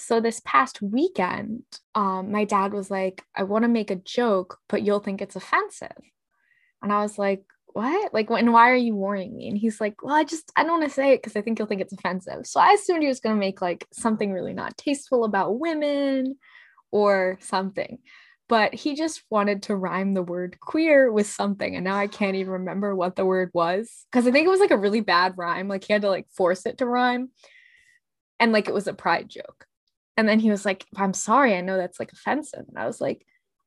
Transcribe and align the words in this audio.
So 0.00 0.18
this 0.18 0.40
past 0.44 0.80
weekend, 0.80 1.62
um, 1.94 2.32
my 2.32 2.44
dad 2.44 2.72
was 2.72 2.90
like, 2.90 3.22
I 3.36 3.42
want 3.42 3.64
to 3.64 3.68
make 3.68 3.90
a 3.90 3.96
joke, 3.96 4.58
but 4.68 4.82
you'll 4.82 5.00
think 5.00 5.20
it's 5.20 5.36
offensive. 5.36 5.92
And 6.82 6.90
I 6.90 7.02
was 7.02 7.18
like, 7.18 7.44
what? 7.66 8.12
Like, 8.14 8.30
when, 8.30 8.50
why 8.50 8.70
are 8.70 8.76
you 8.76 8.96
warning 8.96 9.36
me? 9.36 9.48
And 9.48 9.58
he's 9.58 9.78
like, 9.78 10.02
well, 10.02 10.14
I 10.14 10.24
just, 10.24 10.50
I 10.56 10.62
don't 10.62 10.80
want 10.80 10.84
to 10.84 10.94
say 10.94 11.12
it 11.12 11.18
because 11.18 11.36
I 11.36 11.42
think 11.42 11.58
you'll 11.58 11.68
think 11.68 11.82
it's 11.82 11.92
offensive. 11.92 12.46
So 12.46 12.58
I 12.58 12.72
assumed 12.72 13.02
he 13.02 13.08
was 13.08 13.20
going 13.20 13.36
to 13.36 13.40
make 13.40 13.60
like 13.60 13.86
something 13.92 14.32
really 14.32 14.54
not 14.54 14.76
tasteful 14.78 15.24
about 15.24 15.60
women 15.60 16.36
or 16.90 17.38
something. 17.42 17.98
But 18.48 18.74
he 18.74 18.96
just 18.96 19.22
wanted 19.30 19.64
to 19.64 19.76
rhyme 19.76 20.14
the 20.14 20.22
word 20.22 20.58
queer 20.60 21.12
with 21.12 21.28
something. 21.28 21.76
And 21.76 21.84
now 21.84 21.96
I 21.96 22.06
can't 22.06 22.36
even 22.36 22.52
remember 22.52 22.96
what 22.96 23.16
the 23.16 23.26
word 23.26 23.50
was 23.52 24.06
because 24.10 24.26
I 24.26 24.32
think 24.32 24.46
it 24.46 24.50
was 24.50 24.60
like 24.60 24.72
a 24.72 24.78
really 24.78 25.02
bad 25.02 25.34
rhyme. 25.36 25.68
Like 25.68 25.84
he 25.84 25.92
had 25.92 26.02
to 26.02 26.10
like 26.10 26.28
force 26.30 26.64
it 26.66 26.78
to 26.78 26.86
rhyme. 26.86 27.28
And 28.40 28.50
like 28.50 28.66
it 28.66 28.74
was 28.74 28.88
a 28.88 28.94
pride 28.94 29.28
joke. 29.28 29.66
And 30.20 30.28
then 30.28 30.38
he 30.38 30.50
was 30.50 30.66
like, 30.66 30.84
I'm 30.96 31.14
sorry, 31.14 31.54
I 31.54 31.62
know 31.62 31.78
that's 31.78 31.98
like 31.98 32.12
offensive. 32.12 32.66
And 32.68 32.78
I 32.78 32.84
was 32.84 33.00
like, 33.00 33.24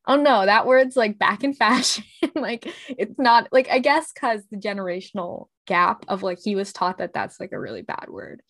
oh 0.08 0.18
no, 0.18 0.46
that 0.46 0.68
word's 0.68 0.96
like 0.96 1.18
back 1.18 1.44
in 1.44 1.54
fashion. 1.56 2.04
like 2.36 2.72
it's 2.88 3.18
not 3.18 3.48
like, 3.52 3.70
I 3.72 3.80
guess, 3.80 4.14
because 4.14 4.44
the 4.52 4.58
generational 4.58 5.48
gap 5.66 6.06
of 6.08 6.22
like 6.22 6.38
he 6.44 6.56
was 6.56 6.72
taught 6.72 7.00
that 7.00 7.12
that's 7.12 7.40
like 7.40 7.54
a 7.54 7.60
really 7.60 7.82
bad 7.82 8.06
word. 8.08 8.44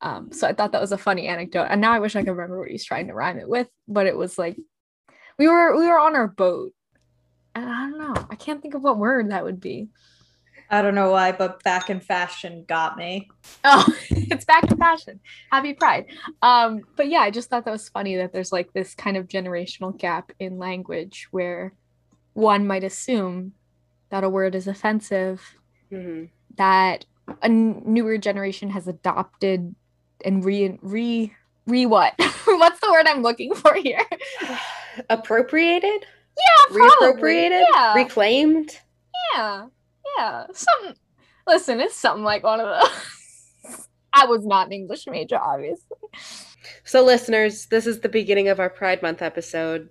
Um, 0.00 0.32
so 0.32 0.48
I 0.48 0.52
thought 0.52 0.72
that 0.72 0.80
was 0.80 0.90
a 0.90 0.98
funny 0.98 1.28
anecdote. 1.28 1.68
And 1.70 1.80
now 1.80 1.92
I 1.92 2.00
wish 2.00 2.16
I 2.16 2.24
could 2.24 2.32
remember 2.32 2.58
what 2.58 2.70
he's 2.70 2.84
trying 2.84 3.06
to 3.06 3.14
rhyme 3.14 3.38
it 3.38 3.48
with, 3.48 3.68
but 3.86 4.08
it 4.08 4.16
was 4.16 4.36
like 4.36 4.58
we 5.38 5.46
were 5.46 5.78
we 5.78 5.86
were 5.86 6.00
on 6.00 6.16
our 6.16 6.26
boat. 6.26 6.72
And 7.54 7.70
I 7.70 7.88
don't 7.88 7.98
know. 7.98 8.26
I 8.30 8.34
can't 8.34 8.60
think 8.60 8.74
of 8.74 8.82
what 8.82 8.98
word 8.98 9.30
that 9.30 9.44
would 9.44 9.60
be. 9.60 9.90
I 10.70 10.82
don't 10.82 10.94
know 10.94 11.10
why, 11.10 11.32
but 11.32 11.62
back 11.62 11.90
in 11.90 12.00
fashion 12.00 12.64
got 12.66 12.96
me. 12.96 13.28
Oh, 13.64 13.86
it's 14.10 14.44
back 14.44 14.70
in 14.70 14.76
fashion. 14.78 15.20
Happy 15.50 15.74
Pride. 15.74 16.06
Um, 16.42 16.80
but 16.96 17.08
yeah, 17.08 17.20
I 17.20 17.30
just 17.30 17.50
thought 17.50 17.64
that 17.66 17.70
was 17.70 17.88
funny 17.88 18.16
that 18.16 18.32
there's 18.32 18.50
like 18.52 18.72
this 18.72 18.94
kind 18.94 19.16
of 19.16 19.28
generational 19.28 19.96
gap 19.96 20.32
in 20.40 20.58
language 20.58 21.28
where 21.30 21.74
one 22.32 22.66
might 22.66 22.82
assume 22.84 23.52
that 24.10 24.24
a 24.24 24.28
word 24.28 24.54
is 24.54 24.66
offensive, 24.66 25.42
Mhm. 25.92 26.30
that 26.56 27.04
a 27.42 27.44
n- 27.46 27.82
newer 27.86 28.18
generation 28.18 28.70
has 28.70 28.88
adopted 28.88 29.74
and 30.24 30.44
re 30.44 30.78
re 30.82 31.32
re 31.66 31.86
what? 31.86 32.14
What's 32.46 32.80
the 32.80 32.90
word 32.90 33.06
I'm 33.06 33.22
looking 33.22 33.54
for 33.54 33.74
here? 33.74 34.00
Appropriated? 35.10 36.06
Yeah, 36.36 36.76
probably. 36.76 37.22
Reappropriated? 37.22 37.62
Yeah. 37.72 37.94
Reclaimed? 37.94 38.78
Yeah, 39.34 39.66
yeah. 40.16 40.44
Some 40.52 40.94
listen, 41.46 41.80
it's 41.80 41.96
something 41.96 42.24
like 42.24 42.42
one 42.42 42.60
of 42.60 42.66
those. 42.66 43.86
I 44.12 44.26
was 44.26 44.44
not 44.46 44.68
an 44.68 44.72
English 44.72 45.06
major, 45.06 45.38
obviously. 45.38 45.96
So, 46.84 47.04
listeners, 47.04 47.66
this 47.66 47.86
is 47.86 48.00
the 48.00 48.08
beginning 48.08 48.48
of 48.48 48.60
our 48.60 48.70
Pride 48.70 49.02
Month 49.02 49.22
episode. 49.22 49.88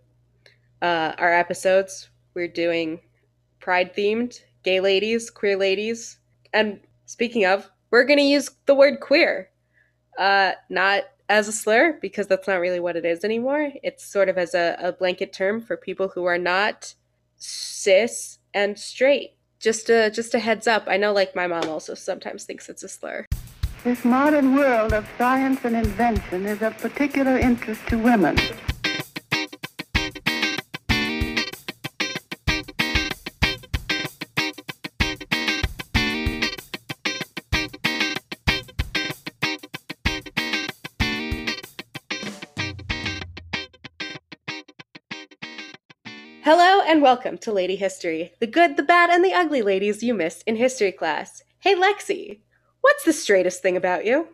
Uh, 0.81 1.13
our 1.17 1.33
episodes, 1.33 2.09
we're 2.33 2.47
doing 2.47 2.99
Pride 3.59 3.95
themed, 3.95 4.39
gay 4.63 4.79
ladies, 4.79 5.29
queer 5.29 5.57
ladies. 5.57 6.19
And 6.53 6.79
speaking 7.05 7.45
of, 7.45 7.69
we're 7.91 8.05
going 8.05 8.19
to 8.19 8.25
use 8.25 8.49
the 8.65 8.75
word 8.75 8.99
queer. 9.01 9.49
Uh, 10.17 10.53
not 10.69 11.03
as 11.29 11.47
a 11.47 11.51
slur, 11.51 11.97
because 12.01 12.27
that's 12.27 12.47
not 12.47 12.59
really 12.59 12.79
what 12.79 12.95
it 12.95 13.05
is 13.05 13.23
anymore. 13.23 13.71
It's 13.81 14.05
sort 14.05 14.29
of 14.29 14.37
as 14.37 14.53
a, 14.53 14.77
a 14.79 14.91
blanket 14.91 15.33
term 15.33 15.61
for 15.61 15.77
people 15.77 16.09
who 16.09 16.25
are 16.25 16.37
not 16.37 16.93
cis 17.37 18.39
and 18.53 18.77
straight. 18.77 19.35
Just 19.63 19.89
a, 19.89 20.11
just 20.11 20.35
a 20.35 20.39
heads 20.39 20.67
up. 20.67 20.83
I 20.87 20.97
know, 20.97 21.13
like, 21.13 21.37
my 21.37 21.47
mom 21.47 21.69
also 21.69 21.93
sometimes 21.93 22.43
thinks 22.43 22.67
it's 22.67 22.83
a 22.83 22.89
slur. 22.89 23.25
This 23.85 24.03
modern 24.03 24.55
world 24.55 24.91
of 24.91 25.07
science 25.17 25.61
and 25.63 25.77
invention 25.77 26.45
is 26.45 26.61
of 26.61 26.77
particular 26.79 27.37
interest 27.37 27.79
to 27.87 27.97
women. 27.97 28.37
And 46.85 47.01
welcome 47.01 47.37
to 47.39 47.53
Lady 47.53 47.77
History, 47.77 48.33
the 48.41 48.47
good, 48.47 48.75
the 48.75 48.83
bad, 48.83 49.09
and 49.09 49.23
the 49.23 49.33
ugly 49.33 49.61
ladies 49.61 50.03
you 50.03 50.13
missed 50.13 50.43
in 50.45 50.57
history 50.57 50.91
class. 50.91 51.41
Hey 51.59 51.75
Lexi, 51.75 52.41
what's 52.81 53.05
the 53.05 53.13
straightest 53.13 53.61
thing 53.61 53.77
about 53.77 54.05
you? 54.05 54.27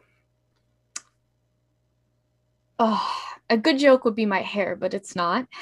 Oh, 2.80 3.24
a 3.52 3.58
good 3.58 3.78
joke 3.78 4.04
would 4.04 4.16
be 4.16 4.26
my 4.26 4.42
hair, 4.42 4.76
but 4.76 4.94
it's 4.94 5.16
not. 5.16 5.48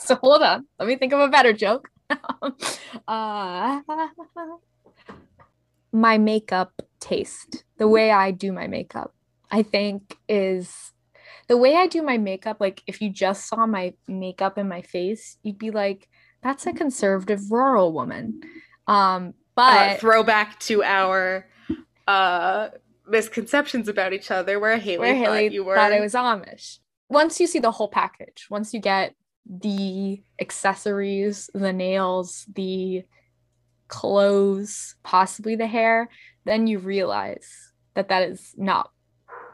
So 0.00 0.14
hold 0.14 0.42
on. 0.42 0.64
Let 0.78 0.86
me 0.86 0.94
think 0.94 1.12
of 1.12 1.18
a 1.18 1.28
better 1.28 1.52
joke. 1.52 1.90
uh, 3.08 3.80
my 5.92 6.18
makeup 6.18 6.80
taste, 7.00 7.64
the 7.78 7.88
way 7.88 8.12
I 8.12 8.30
do 8.30 8.52
my 8.52 8.68
makeup, 8.68 9.12
I 9.50 9.64
think 9.64 10.16
is 10.28 10.92
the 11.48 11.56
way 11.56 11.76
I 11.76 11.86
do 11.86 12.02
my 12.02 12.18
makeup. 12.18 12.58
Like, 12.60 12.82
if 12.86 13.00
you 13.02 13.10
just 13.10 13.48
saw 13.48 13.66
my 13.66 13.94
makeup 14.06 14.58
in 14.58 14.68
my 14.68 14.82
face, 14.82 15.38
you'd 15.42 15.58
be 15.58 15.70
like, 15.70 16.08
that's 16.42 16.66
a 16.66 16.72
conservative 16.72 17.50
rural 17.50 17.92
woman. 17.92 18.40
Um, 18.86 19.34
Uh, 19.56 19.88
but 19.90 20.00
throwback 20.00 20.60
to 20.60 20.84
our 20.84 21.48
uh, 22.06 22.68
misconceptions 23.08 23.88
about 23.88 24.12
each 24.12 24.30
other, 24.30 24.60
where 24.60 24.76
Haley 24.76 24.98
where 24.98 25.24
thought 25.26 25.52
you 25.52 25.64
were. 25.64 25.74
thought 25.74 25.92
it 25.92 26.00
was 26.00 26.14
Amish. 26.14 26.78
Once 27.08 27.40
you 27.40 27.46
see 27.46 27.58
the 27.58 27.72
whole 27.72 27.88
package, 27.88 28.46
once 28.50 28.72
you 28.72 28.80
get 28.80 29.14
the 29.44 30.22
accessories, 30.40 31.50
the 31.54 31.72
nails, 31.72 32.44
the 32.54 33.02
clothes, 33.88 34.94
possibly 35.02 35.56
the 35.56 35.66
hair, 35.66 36.08
then 36.44 36.66
you 36.66 36.78
realize 36.78 37.72
that 37.94 38.10
that 38.10 38.28
is 38.28 38.54
not 38.56 38.90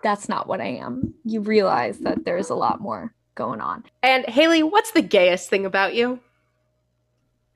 that's 0.04 0.28
not 0.28 0.46
what 0.46 0.60
I 0.60 0.66
am. 0.76 1.14
You 1.24 1.40
realize 1.40 1.98
that 2.00 2.24
there's 2.24 2.50
a 2.50 2.54
lot 2.54 2.80
more 2.80 3.12
going 3.34 3.60
on. 3.60 3.82
And 4.02 4.24
Haley, 4.26 4.62
what's 4.62 4.92
the 4.92 5.02
gayest 5.02 5.50
thing 5.50 5.66
about 5.66 5.94
you? 5.96 6.20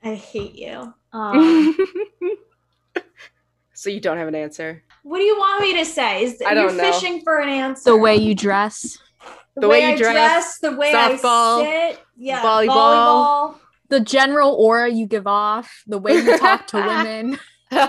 I 0.03 0.15
hate 0.15 0.55
you. 0.55 0.93
Um, 1.11 1.75
so 3.73 3.89
you 3.89 3.99
don't 3.99 4.17
have 4.17 4.27
an 4.27 4.35
answer. 4.35 4.83
what 5.01 5.17
do 5.17 5.23
you 5.23 5.35
want 5.37 5.61
me 5.63 5.73
to 5.79 5.85
say? 5.85 6.23
Is 6.23 6.39
I 6.45 6.53
you're 6.53 6.67
don't 6.67 6.77
know. 6.77 6.83
fishing 6.91 7.21
for 7.23 7.39
an 7.39 7.49
answer? 7.49 7.89
The 7.89 7.97
way 7.97 8.15
you 8.17 8.35
dress, 8.35 8.99
the, 9.55 9.61
the 9.61 9.67
way, 9.67 9.79
way 9.79 9.87
you 9.87 9.93
I 9.93 9.97
dress, 9.97 10.59
the 10.59 10.75
way 10.75 10.93
softball, 10.93 11.63
I 11.63 11.91
sit, 11.93 12.03
yeah, 12.15 12.43
volleyball. 12.43 12.67
volleyball. 12.67 13.55
the 13.87 14.01
general 14.01 14.51
aura 14.53 14.89
you 14.89 15.07
give 15.07 15.25
off, 15.25 15.83
the 15.87 15.97
way 15.97 16.13
you 16.13 16.37
talk 16.37 16.67
to 16.67 16.77
women. 16.85 17.39
All 17.71 17.79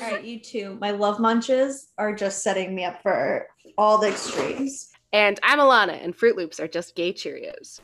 right, 0.00 0.22
you 0.22 0.38
too. 0.40 0.76
My 0.80 0.92
love 0.92 1.18
munches 1.18 1.88
are 1.98 2.14
just 2.14 2.42
setting 2.42 2.74
me 2.74 2.84
up 2.84 3.02
for 3.02 3.46
all 3.76 3.98
the 3.98 4.08
extremes. 4.08 4.90
and 5.12 5.40
I'm 5.42 5.58
Alana, 5.58 6.02
and 6.02 6.14
Fruit 6.14 6.36
Loops 6.36 6.60
are 6.60 6.68
just 6.68 6.94
gay 6.94 7.12
Cheerios. 7.12 7.80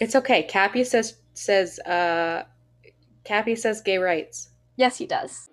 It's 0.00 0.14
okay. 0.16 0.42
Cappy 0.42 0.84
says 0.84 1.14
says 1.34 1.78
uh 1.80 2.44
Cappy 3.24 3.56
says 3.56 3.80
gay 3.80 3.98
rights. 3.98 4.50
Yes, 4.76 4.98
he 4.98 5.06
does. 5.06 5.48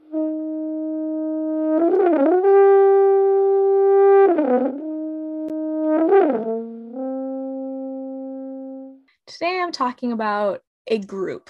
I'm 9.71 9.87
talking 9.87 10.11
about 10.11 10.63
a 10.87 10.97
group 10.97 11.49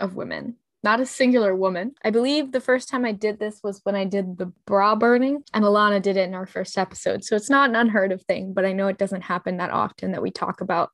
of 0.00 0.14
women, 0.16 0.56
not 0.82 1.00
a 1.00 1.06
singular 1.06 1.56
woman. 1.56 1.94
I 2.04 2.10
believe 2.10 2.52
the 2.52 2.60
first 2.60 2.90
time 2.90 3.06
I 3.06 3.12
did 3.12 3.38
this 3.38 3.60
was 3.64 3.80
when 3.84 3.94
I 3.96 4.04
did 4.04 4.36
the 4.36 4.52
bra 4.66 4.94
burning, 4.96 5.42
and 5.54 5.64
Alana 5.64 6.02
did 6.02 6.18
it 6.18 6.28
in 6.28 6.34
our 6.34 6.44
first 6.44 6.76
episode. 6.76 7.24
So 7.24 7.36
it's 7.36 7.48
not 7.48 7.70
an 7.70 7.74
unheard 7.76 8.12
of 8.12 8.20
thing, 8.24 8.52
but 8.52 8.66
I 8.66 8.72
know 8.74 8.86
it 8.88 8.98
doesn't 8.98 9.22
happen 9.22 9.56
that 9.56 9.70
often 9.70 10.12
that 10.12 10.20
we 10.20 10.30
talk 10.30 10.60
about 10.60 10.90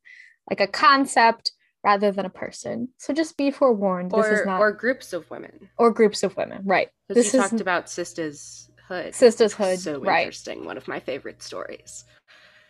like 0.49 0.61
a 0.61 0.69
concept 0.69 1.51
rather 1.83 2.13
than 2.13 2.25
a 2.25 2.31
person. 2.31 2.91
So 2.99 3.13
just 3.13 3.37
be 3.37 3.51
forewarned. 3.51 4.13
this 4.13 4.27
is 4.27 4.43
Or 4.43 4.47
not 4.47 4.61
or 4.61 4.71
groups 4.71 5.13
of 5.13 5.29
women. 5.33 5.69
or 5.77 5.91
groups 5.91 6.23
of 6.23 6.37
women, 6.37 6.63
right? 6.65 6.87
This 7.09 7.35
you 7.35 7.41
is 7.41 7.49
talked 7.51 7.61
about 7.61 7.91
Sisters 7.91 8.71
Hood. 8.87 9.13
Sisters 9.13 9.55
Hood, 9.55 9.81
So 9.81 9.99
right? 9.99 10.21
interesting. 10.21 10.65
One 10.65 10.77
of 10.77 10.87
my 10.87 11.01
favorite 11.01 11.43
stories. 11.43 12.05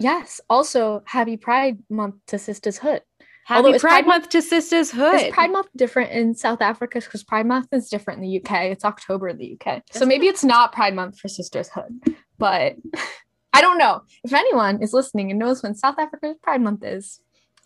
Yes. 0.00 0.40
Also, 0.50 1.02
Happy 1.06 1.36
Pride 1.36 1.78
Month 1.90 2.16
to 2.28 2.38
Sisters 2.38 2.78
Hood. 2.78 3.02
Happy 3.44 3.58
Although 3.58 3.78
Pride, 3.78 3.90
Pride 3.90 4.06
Month 4.06 4.28
to 4.30 4.40
Sisters 4.40 4.90
Hood. 4.90 5.14
Is 5.14 5.32
Pride 5.32 5.52
Month 5.52 5.68
different 5.76 6.12
in 6.12 6.34
South 6.34 6.62
Africa? 6.62 7.00
Because 7.00 7.22
Pride 7.22 7.46
Month 7.46 7.68
is 7.72 7.88
different 7.88 8.22
in 8.22 8.28
the 8.30 8.38
UK. 8.38 8.64
It's 8.64 8.84
October 8.84 9.28
in 9.28 9.36
the 9.36 9.58
UK. 9.60 9.82
So 9.92 10.06
maybe 10.06 10.28
it's 10.28 10.42
not 10.44 10.72
Pride 10.72 10.94
Month 10.94 11.18
for 11.18 11.28
Sisters 11.28 11.68
Hood. 11.68 12.16
But 12.38 12.76
I 13.52 13.60
don't 13.60 13.78
know. 13.78 14.02
If 14.24 14.32
anyone 14.32 14.82
is 14.82 14.92
listening 14.92 15.30
and 15.30 15.38
knows 15.38 15.62
when 15.62 15.74
South 15.74 15.98
Africa's 15.98 16.36
Pride 16.42 16.62
Month 16.62 16.84
is, 16.84 17.20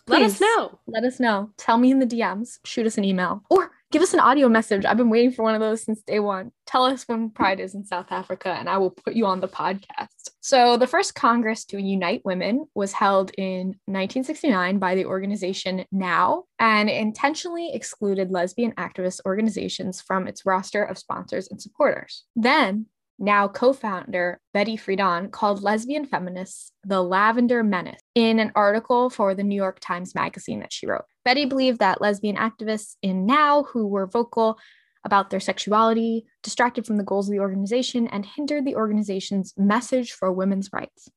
Let 0.09 0.23
us 0.23 0.41
know. 0.41 0.81
Let 0.87 1.05
us 1.05 1.21
know. 1.21 1.51
Tell 1.57 1.79
me 1.79 1.91
in 1.93 2.01
the 2.01 2.07
DMs. 2.07 2.59
Shoot 2.65 2.87
us 2.87 2.99
an 2.99 3.05
email. 3.05 3.45
Or 3.49 3.71
Give 3.91 4.03
us 4.03 4.13
an 4.13 4.21
audio 4.21 4.51
message. 4.51 4.85
I've 4.85 4.99
been 4.99 5.09
waiting 5.09 5.33
for 5.33 5.43
one 5.43 5.55
of 5.55 5.63
those 5.63 5.83
since 5.83 6.03
day 6.03 6.21
one. 6.21 6.53
Tell 6.67 6.85
us 6.85 7.05
when 7.05 7.31
Pride 7.31 7.59
is 7.59 7.75
in 7.75 7.87
South 7.87 8.09
Africa, 8.11 8.51
and 8.51 8.69
I 8.69 8.77
will 8.77 8.91
put 8.91 9.15
you 9.15 9.25
on 9.25 9.41
the 9.41 9.49
podcast. 9.49 10.09
So, 10.41 10.77
the 10.77 10.87
first 10.87 11.15
Congress 11.15 11.65
to 11.67 11.81
unite 11.81 12.21
women 12.23 12.67
was 12.75 12.93
held 12.93 13.31
in 13.39 13.69
1969 13.87 14.79
by 14.79 14.95
the 14.95 15.07
organization 15.07 15.87
NOW 15.91 16.45
and 16.59 16.91
intentionally 16.91 17.73
excluded 17.73 18.31
lesbian 18.31 18.73
activist 18.73 19.21
organizations 19.25 20.03
from 20.03 20.29
its 20.29 20.45
roster 20.45 20.85
of 20.85 20.99
sponsors 20.99 21.49
and 21.49 21.61
supporters. 21.61 22.25
Then, 22.37 22.87
NOW 23.19 23.49
co 23.49 23.73
founder 23.73 24.41
Betty 24.55 24.77
Friedan 24.77 25.31
called 25.31 25.63
lesbian 25.63 26.07
feminists 26.07 26.73
the 26.85 27.03
Lavender 27.03 27.63
Menace 27.65 28.01
in 28.15 28.39
an 28.39 28.53
article 28.55 29.11
for 29.11 29.35
the 29.35 29.43
New 29.43 29.57
York 29.57 29.79
Times 29.81 30.15
Magazine 30.15 30.61
that 30.61 30.73
she 30.73 30.87
wrote. 30.87 31.05
Betty 31.25 31.45
believed 31.45 31.81
that 31.81 32.01
lesbian 32.01 32.37
activists 32.37 32.97
in 33.03 33.27
NOW 33.27 33.65
who 33.73 33.87
were 33.87 34.07
vocal 34.07 34.59
about 35.05 35.31
their 35.31 35.41
sexuality 35.41 36.27
distracted 36.43 36.87
from 36.87 36.97
the 36.97 37.05
goals 37.05 37.29
of 37.29 37.33
the 37.33 37.41
organization 37.41 38.07
and 38.09 38.25
hindered 38.25 38.65
the 38.65 38.77
organization's 38.77 39.55
message 39.57 40.13
for 40.13 40.31
women's 40.33 40.71
rights. 40.73 41.09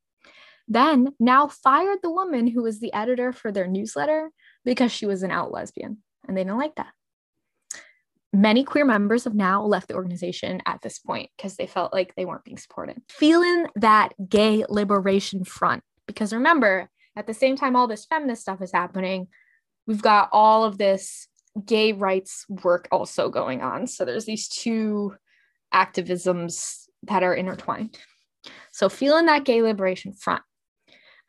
Then 0.67 1.09
NOW 1.19 1.47
fired 1.47 1.99
the 2.01 2.11
woman 2.11 2.47
who 2.47 2.63
was 2.63 2.79
the 2.79 2.93
editor 2.93 3.31
for 3.33 3.51
their 3.51 3.67
newsletter 3.67 4.31
because 4.63 4.91
she 4.91 5.05
was 5.05 5.23
an 5.23 5.31
out 5.31 5.51
lesbian, 5.51 5.97
and 6.27 6.37
they 6.37 6.43
didn't 6.43 6.59
like 6.59 6.75
that 6.75 6.93
many 8.33 8.63
queer 8.63 8.85
members 8.85 9.25
have 9.25 9.35
now 9.35 9.63
left 9.63 9.87
the 9.87 9.95
organization 9.95 10.61
at 10.65 10.81
this 10.81 10.99
point 10.99 11.29
because 11.35 11.55
they 11.55 11.67
felt 11.67 11.93
like 11.93 12.15
they 12.15 12.25
weren't 12.25 12.43
being 12.43 12.57
supported. 12.57 13.01
Feeling 13.09 13.67
that 13.75 14.13
gay 14.29 14.63
liberation 14.69 15.43
front, 15.43 15.83
because 16.07 16.33
remember, 16.33 16.89
at 17.15 17.27
the 17.27 17.33
same 17.33 17.55
time 17.55 17.75
all 17.75 17.87
this 17.87 18.05
feminist 18.05 18.41
stuff 18.41 18.61
is 18.61 18.71
happening, 18.71 19.27
we've 19.85 20.01
got 20.01 20.29
all 20.31 20.63
of 20.63 20.77
this 20.77 21.27
gay 21.65 21.91
rights 21.91 22.45
work 22.47 22.87
also 22.91 23.29
going 23.29 23.61
on. 23.61 23.87
So 23.87 24.05
there's 24.05 24.25
these 24.25 24.47
two 24.47 25.15
activisms 25.73 26.85
that 27.03 27.23
are 27.23 27.33
intertwined. 27.33 27.97
So, 28.71 28.89
feeling 28.89 29.25
that 29.27 29.43
gay 29.43 29.61
liberation 29.61 30.13
front, 30.13 30.41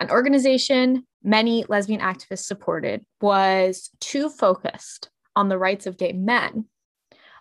an 0.01 0.11
organization 0.11 1.07
many 1.23 1.65
lesbian 1.69 2.01
activists 2.01 2.45
supported 2.45 3.05
was 3.21 3.91
too 4.01 4.29
focused 4.29 5.11
on 5.37 5.49
the 5.49 5.59
rights 5.59 5.87
of 5.87 5.97
gay 5.97 6.13
men 6.13 6.67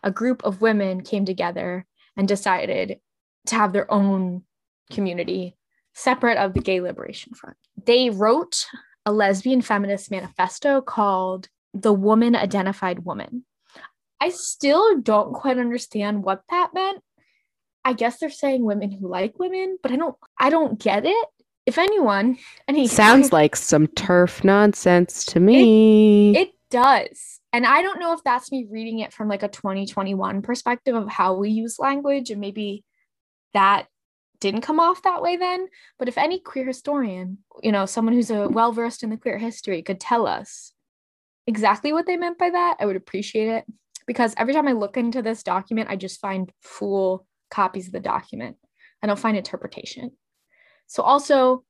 a 0.03 0.11
group 0.11 0.43
of 0.43 0.61
women 0.61 1.01
came 1.01 1.25
together 1.25 1.85
and 2.17 2.27
decided 2.27 2.99
to 3.47 3.55
have 3.55 3.73
their 3.73 3.91
own 3.91 4.43
community 4.91 5.55
separate 5.93 6.37
of 6.37 6.53
the 6.53 6.61
Gay 6.61 6.81
Liberation 6.81 7.33
Front. 7.33 7.57
They 7.85 8.09
wrote 8.09 8.65
a 9.05 9.11
lesbian 9.11 9.61
feminist 9.61 10.11
manifesto 10.11 10.81
called 10.81 11.49
The 11.73 11.93
Woman 11.93 12.35
Identified 12.35 13.05
Woman. 13.05 13.45
I 14.19 14.29
still 14.29 14.99
don't 14.99 15.33
quite 15.33 15.57
understand 15.57 16.23
what 16.23 16.43
that 16.49 16.73
meant. 16.73 17.01
I 17.83 17.93
guess 17.93 18.19
they're 18.19 18.29
saying 18.29 18.63
women 18.63 18.91
who 18.91 19.07
like 19.07 19.39
women, 19.39 19.79
but 19.81 19.91
I 19.91 19.95
don't 19.95 20.15
I 20.37 20.51
don't 20.51 20.79
get 20.79 21.05
it. 21.05 21.27
If 21.65 21.79
anyone, 21.79 22.37
any 22.67 22.87
sounds 22.87 23.31
like 23.31 23.55
some 23.55 23.87
TERF 23.87 24.43
nonsense 24.43 25.25
to 25.25 25.39
me. 25.39 26.35
It, 26.35 26.37
it 26.37 26.51
does 26.69 27.40
and 27.53 27.65
I 27.65 27.81
don't 27.81 27.99
know 27.99 28.13
if 28.13 28.23
that's 28.23 28.51
me 28.51 28.67
reading 28.69 28.99
it 28.99 29.13
from 29.13 29.27
like 29.27 29.43
a 29.43 29.47
2021 29.47 30.41
perspective 30.41 30.95
of 30.95 31.09
how 31.09 31.33
we 31.33 31.49
use 31.49 31.79
language 31.79 32.29
and 32.29 32.39
maybe 32.39 32.83
that 33.53 33.87
didn't 34.39 34.61
come 34.61 34.79
off 34.79 35.03
that 35.03 35.21
way 35.21 35.37
then. 35.37 35.67
But 35.99 36.07
if 36.07 36.17
any 36.17 36.39
queer 36.39 36.65
historian, 36.65 37.39
you 37.61 37.71
know, 37.71 37.85
someone 37.85 38.13
who's 38.13 38.31
a 38.31 38.49
well 38.49 38.71
versed 38.71 39.03
in 39.03 39.09
the 39.09 39.17
queer 39.17 39.37
history 39.37 39.81
could 39.81 39.99
tell 39.99 40.27
us 40.27 40.73
exactly 41.47 41.93
what 41.93 42.05
they 42.05 42.17
meant 42.17 42.37
by 42.37 42.49
that, 42.49 42.77
I 42.79 42.85
would 42.85 42.95
appreciate 42.95 43.49
it. 43.49 43.65
Because 44.07 44.33
every 44.37 44.53
time 44.53 44.67
I 44.67 44.73
look 44.73 44.97
into 44.97 45.21
this 45.21 45.43
document, 45.43 45.89
I 45.89 45.95
just 45.95 46.19
find 46.19 46.51
full 46.61 47.27
copies 47.49 47.87
of 47.87 47.93
the 47.93 47.99
document. 47.99 48.57
And 49.01 49.09
I 49.09 49.13
don't 49.13 49.19
find 49.21 49.37
interpretation. 49.37 50.11
So 50.87 51.03
also, 51.03 51.63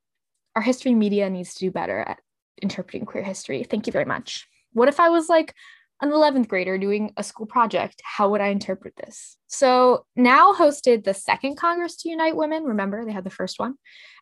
our 0.56 0.62
history 0.62 0.94
media 0.94 1.28
needs 1.30 1.54
to 1.54 1.66
do 1.66 1.70
better 1.70 2.00
at 2.00 2.18
interpreting 2.60 3.06
queer 3.06 3.22
history. 3.22 3.64
Thank 3.64 3.86
you 3.86 3.92
very 3.92 4.04
much. 4.04 4.48
What 4.72 4.88
if 4.88 5.00
I 5.00 5.08
was 5.08 5.28
like 5.28 5.54
an 6.00 6.10
11th 6.10 6.48
grader 6.48 6.78
doing 6.78 7.12
a 7.16 7.22
school 7.22 7.46
project? 7.46 8.00
How 8.04 8.28
would 8.30 8.40
I 8.40 8.48
interpret 8.48 8.94
this? 8.96 9.36
So 9.46 10.06
NOW 10.16 10.54
hosted 10.58 11.04
the 11.04 11.14
second 11.14 11.56
Congress 11.56 11.96
to 11.98 12.08
Unite 12.08 12.36
Women. 12.36 12.64
Remember, 12.64 13.04
they 13.04 13.12
had 13.12 13.24
the 13.24 13.30
first 13.30 13.58
one, 13.58 13.74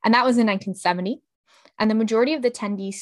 and 0.05 0.15
that 0.15 0.25
was 0.25 0.37
in 0.37 0.47
1970. 0.47 1.21
And 1.79 1.91
the 1.91 1.95
majority 1.95 2.35
of 2.35 2.43
the 2.43 2.51
attendees 2.51 3.01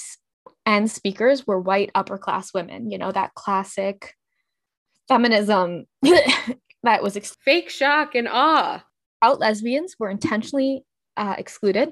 and 0.65 0.91
speakers 0.91 1.47
were 1.47 1.59
white 1.59 1.91
upper 1.95 2.19
class 2.19 2.55
women, 2.55 2.91
you 2.91 2.99
know, 2.99 3.11
that 3.11 3.35
classic 3.35 4.15
feminism 5.09 5.87
that 6.83 7.03
was 7.03 7.17
ex- 7.17 7.37
fake 7.45 7.71
shock 7.71 8.15
and 8.15 8.29
awe. 8.29 8.85
Out 9.21 9.41
lesbians 9.41 9.97
were 9.99 10.11
intentionally 10.11 10.85
uh, 11.17 11.35
excluded, 11.37 11.91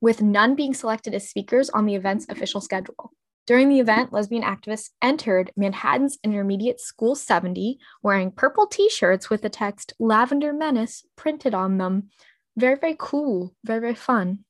with 0.00 0.22
none 0.22 0.54
being 0.54 0.74
selected 0.74 1.14
as 1.14 1.28
speakers 1.28 1.68
on 1.70 1.86
the 1.86 1.94
event's 1.94 2.26
official 2.28 2.60
schedule. 2.60 3.12
During 3.46 3.68
the 3.68 3.80
event, 3.80 4.12
lesbian 4.12 4.42
activists 4.42 4.90
entered 5.02 5.50
Manhattan's 5.56 6.18
Intermediate 6.22 6.80
School 6.80 7.14
70 7.14 7.78
wearing 8.02 8.30
purple 8.30 8.66
t 8.66 8.88
shirts 8.88 9.28
with 9.28 9.42
the 9.42 9.48
text 9.48 9.92
Lavender 9.98 10.52
Menace 10.52 11.04
printed 11.16 11.54
on 11.54 11.78
them. 11.78 12.10
Very, 12.56 12.76
very 12.76 12.96
cool, 12.98 13.54
very, 13.64 13.80
very 13.80 13.94
fun. 13.94 14.44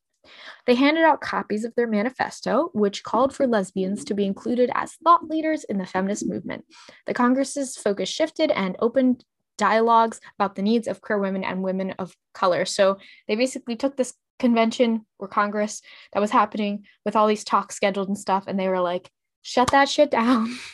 They 0.66 0.74
handed 0.74 1.04
out 1.04 1.20
copies 1.20 1.64
of 1.64 1.74
their 1.74 1.86
manifesto, 1.86 2.70
which 2.74 3.02
called 3.02 3.34
for 3.34 3.46
lesbians 3.46 4.04
to 4.04 4.14
be 4.14 4.26
included 4.26 4.70
as 4.74 4.94
thought 5.02 5.24
leaders 5.24 5.64
in 5.64 5.78
the 5.78 5.86
feminist 5.86 6.26
movement. 6.26 6.64
The 7.06 7.14
Congress's 7.14 7.76
focus 7.76 8.08
shifted 8.08 8.50
and 8.50 8.76
opened 8.80 9.24
dialogues 9.56 10.20
about 10.38 10.56
the 10.56 10.62
needs 10.62 10.88
of 10.88 11.00
queer 11.00 11.18
women 11.18 11.44
and 11.44 11.62
women 11.62 11.92
of 11.98 12.16
color. 12.34 12.64
So 12.64 12.98
they 13.28 13.36
basically 13.36 13.76
took 13.76 13.96
this 13.96 14.14
convention 14.40 15.06
or 15.18 15.28
congress 15.28 15.82
that 16.12 16.20
was 16.20 16.30
happening 16.30 16.84
with 17.04 17.14
all 17.14 17.28
these 17.28 17.44
talks 17.44 17.76
scheduled 17.76 18.08
and 18.08 18.18
stuff 18.18 18.44
and 18.46 18.58
they 18.58 18.68
were 18.68 18.80
like 18.80 19.10
shut 19.42 19.70
that 19.70 19.88
shit 19.88 20.10
down. 20.10 20.48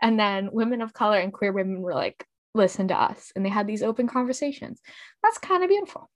And 0.00 0.20
then 0.20 0.50
women 0.52 0.80
of 0.80 0.92
color 0.92 1.18
and 1.18 1.32
queer 1.32 1.50
women 1.50 1.80
were 1.80 1.94
like 1.94 2.24
listen 2.54 2.86
to 2.88 2.94
us. 2.94 3.32
And 3.34 3.44
they 3.44 3.48
had 3.48 3.66
these 3.66 3.82
open 3.82 4.06
conversations. 4.06 4.80
That's 5.22 5.38
kind 5.38 5.64
of 5.64 5.70
beautiful. 5.70 6.08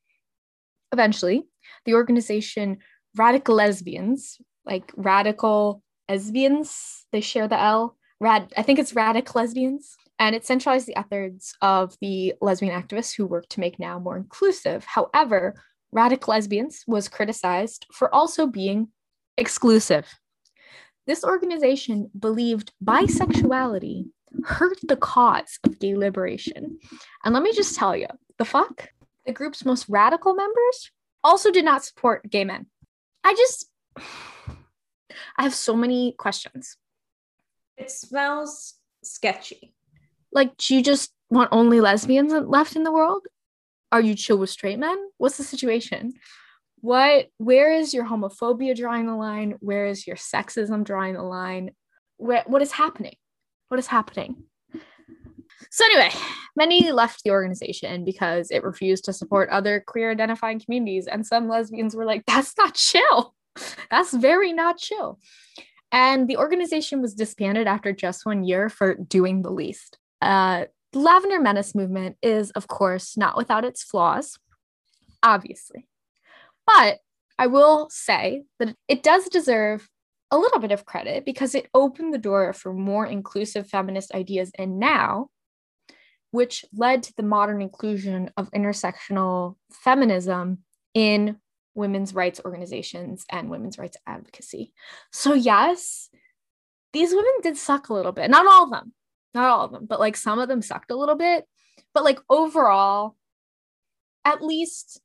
Eventually 0.92 1.44
the 1.84 1.94
organization 1.94 2.78
radical 3.16 3.56
lesbians 3.56 4.38
like 4.64 4.92
radical 4.96 5.82
lesbians 6.08 7.06
they 7.10 7.20
share 7.20 7.48
the 7.48 7.60
l 7.60 7.96
rad 8.20 8.52
i 8.56 8.62
think 8.62 8.78
it's 8.78 8.94
radical 8.94 9.40
lesbians 9.40 9.96
and 10.20 10.36
it 10.36 10.44
centralized 10.44 10.86
the 10.86 10.96
efforts 10.96 11.54
of 11.62 11.96
the 12.00 12.34
lesbian 12.40 12.80
activists 12.80 13.16
who 13.16 13.26
work 13.26 13.48
to 13.48 13.60
make 13.60 13.78
NOW 13.78 13.98
more 13.98 14.18
inclusive. 14.18 14.84
However 14.84 15.54
Radical 15.92 16.32
Lesbians 16.32 16.84
was 16.86 17.08
criticized 17.08 17.86
for 17.92 18.14
also 18.14 18.46
being 18.46 18.88
exclusive. 19.36 20.06
This 21.06 21.24
organization 21.24 22.10
believed 22.18 22.72
bisexuality 22.84 24.06
hurt 24.44 24.78
the 24.82 24.96
cause 24.96 25.58
of 25.64 25.78
gay 25.80 25.96
liberation. 25.96 26.78
And 27.24 27.34
let 27.34 27.42
me 27.42 27.52
just 27.52 27.74
tell 27.74 27.96
you 27.96 28.06
the 28.38 28.44
fuck? 28.44 28.90
The 29.26 29.32
group's 29.32 29.64
most 29.64 29.86
radical 29.88 30.34
members 30.34 30.90
also 31.22 31.50
did 31.50 31.64
not 31.64 31.84
support 31.84 32.30
gay 32.30 32.44
men. 32.44 32.66
I 33.24 33.34
just, 33.34 33.66
I 33.96 35.42
have 35.42 35.54
so 35.54 35.76
many 35.76 36.14
questions. 36.16 36.76
It 37.76 37.90
smells 37.90 38.74
sketchy. 39.02 39.74
Like, 40.32 40.56
do 40.56 40.76
you 40.76 40.82
just 40.82 41.12
want 41.28 41.48
only 41.52 41.80
lesbians 41.80 42.32
left 42.32 42.76
in 42.76 42.84
the 42.84 42.92
world? 42.92 43.26
Are 43.92 44.00
you 44.00 44.14
chill 44.14 44.38
with 44.38 44.50
straight 44.50 44.78
men? 44.78 44.98
What's 45.18 45.36
the 45.36 45.44
situation? 45.44 46.14
What 46.80 47.26
where 47.38 47.72
is 47.72 47.92
your 47.92 48.06
homophobia 48.06 48.74
drawing 48.76 49.06
the 49.06 49.14
line? 49.14 49.56
Where 49.60 49.86
is 49.86 50.06
your 50.06 50.16
sexism 50.16 50.84
drawing 50.84 51.14
the 51.14 51.22
line? 51.22 51.72
Where, 52.16 52.44
what 52.46 52.62
is 52.62 52.72
happening? 52.72 53.16
What 53.68 53.80
is 53.80 53.86
happening? 53.86 54.44
So 55.70 55.84
anyway, 55.84 56.10
many 56.56 56.90
left 56.90 57.22
the 57.22 57.30
organization 57.30 58.04
because 58.04 58.50
it 58.50 58.64
refused 58.64 59.04
to 59.04 59.12
support 59.12 59.50
other 59.50 59.82
queer 59.86 60.10
identifying 60.10 60.58
communities 60.58 61.06
and 61.06 61.26
some 61.26 61.48
lesbians 61.48 61.94
were 61.94 62.04
like 62.04 62.24
that's 62.26 62.56
not 62.56 62.74
chill. 62.74 63.34
That's 63.90 64.12
very 64.14 64.52
not 64.52 64.78
chill. 64.78 65.18
And 65.92 66.28
the 66.28 66.36
organization 66.36 67.02
was 67.02 67.14
disbanded 67.14 67.66
after 67.66 67.92
just 67.92 68.24
one 68.24 68.44
year 68.44 68.68
for 68.68 68.94
doing 68.94 69.42
the 69.42 69.50
least. 69.50 69.98
Uh, 70.22 70.66
the 70.92 70.98
Lavender 70.98 71.40
Menace 71.40 71.74
movement 71.74 72.16
is, 72.22 72.50
of 72.52 72.68
course, 72.68 73.16
not 73.16 73.36
without 73.36 73.64
its 73.64 73.82
flaws, 73.82 74.38
obviously. 75.22 75.88
But 76.66 76.98
I 77.38 77.46
will 77.46 77.88
say 77.90 78.44
that 78.58 78.74
it 78.88 79.02
does 79.02 79.28
deserve 79.28 79.88
a 80.30 80.38
little 80.38 80.60
bit 80.60 80.72
of 80.72 80.84
credit 80.84 81.24
because 81.24 81.54
it 81.54 81.68
opened 81.74 82.14
the 82.14 82.18
door 82.18 82.52
for 82.52 82.72
more 82.72 83.06
inclusive 83.06 83.68
feminist 83.68 84.14
ideas 84.14 84.52
and 84.58 84.78
NOW 84.78 85.30
which 86.30 86.64
led 86.72 87.02
to 87.02 87.12
the 87.16 87.22
modern 87.22 87.60
inclusion 87.60 88.30
of 88.36 88.50
intersectional 88.52 89.56
feminism 89.72 90.58
in 90.94 91.36
women's 91.74 92.14
rights 92.14 92.40
organizations 92.44 93.24
and 93.30 93.50
women's 93.50 93.78
rights 93.78 93.96
advocacy. 94.06 94.72
So 95.12 95.34
yes, 95.34 96.08
these 96.92 97.10
women 97.10 97.32
did 97.42 97.56
suck 97.56 97.88
a 97.88 97.94
little 97.94 98.12
bit. 98.12 98.30
Not 98.30 98.46
all 98.46 98.64
of 98.64 98.70
them, 98.70 98.92
not 99.34 99.48
all 99.48 99.64
of 99.64 99.72
them, 99.72 99.86
but 99.86 100.00
like 100.00 100.16
some 100.16 100.38
of 100.38 100.48
them 100.48 100.62
sucked 100.62 100.90
a 100.90 100.96
little 100.96 101.16
bit. 101.16 101.44
But 101.94 102.04
like 102.04 102.20
overall, 102.28 103.16
at 104.24 104.42
least 104.42 105.00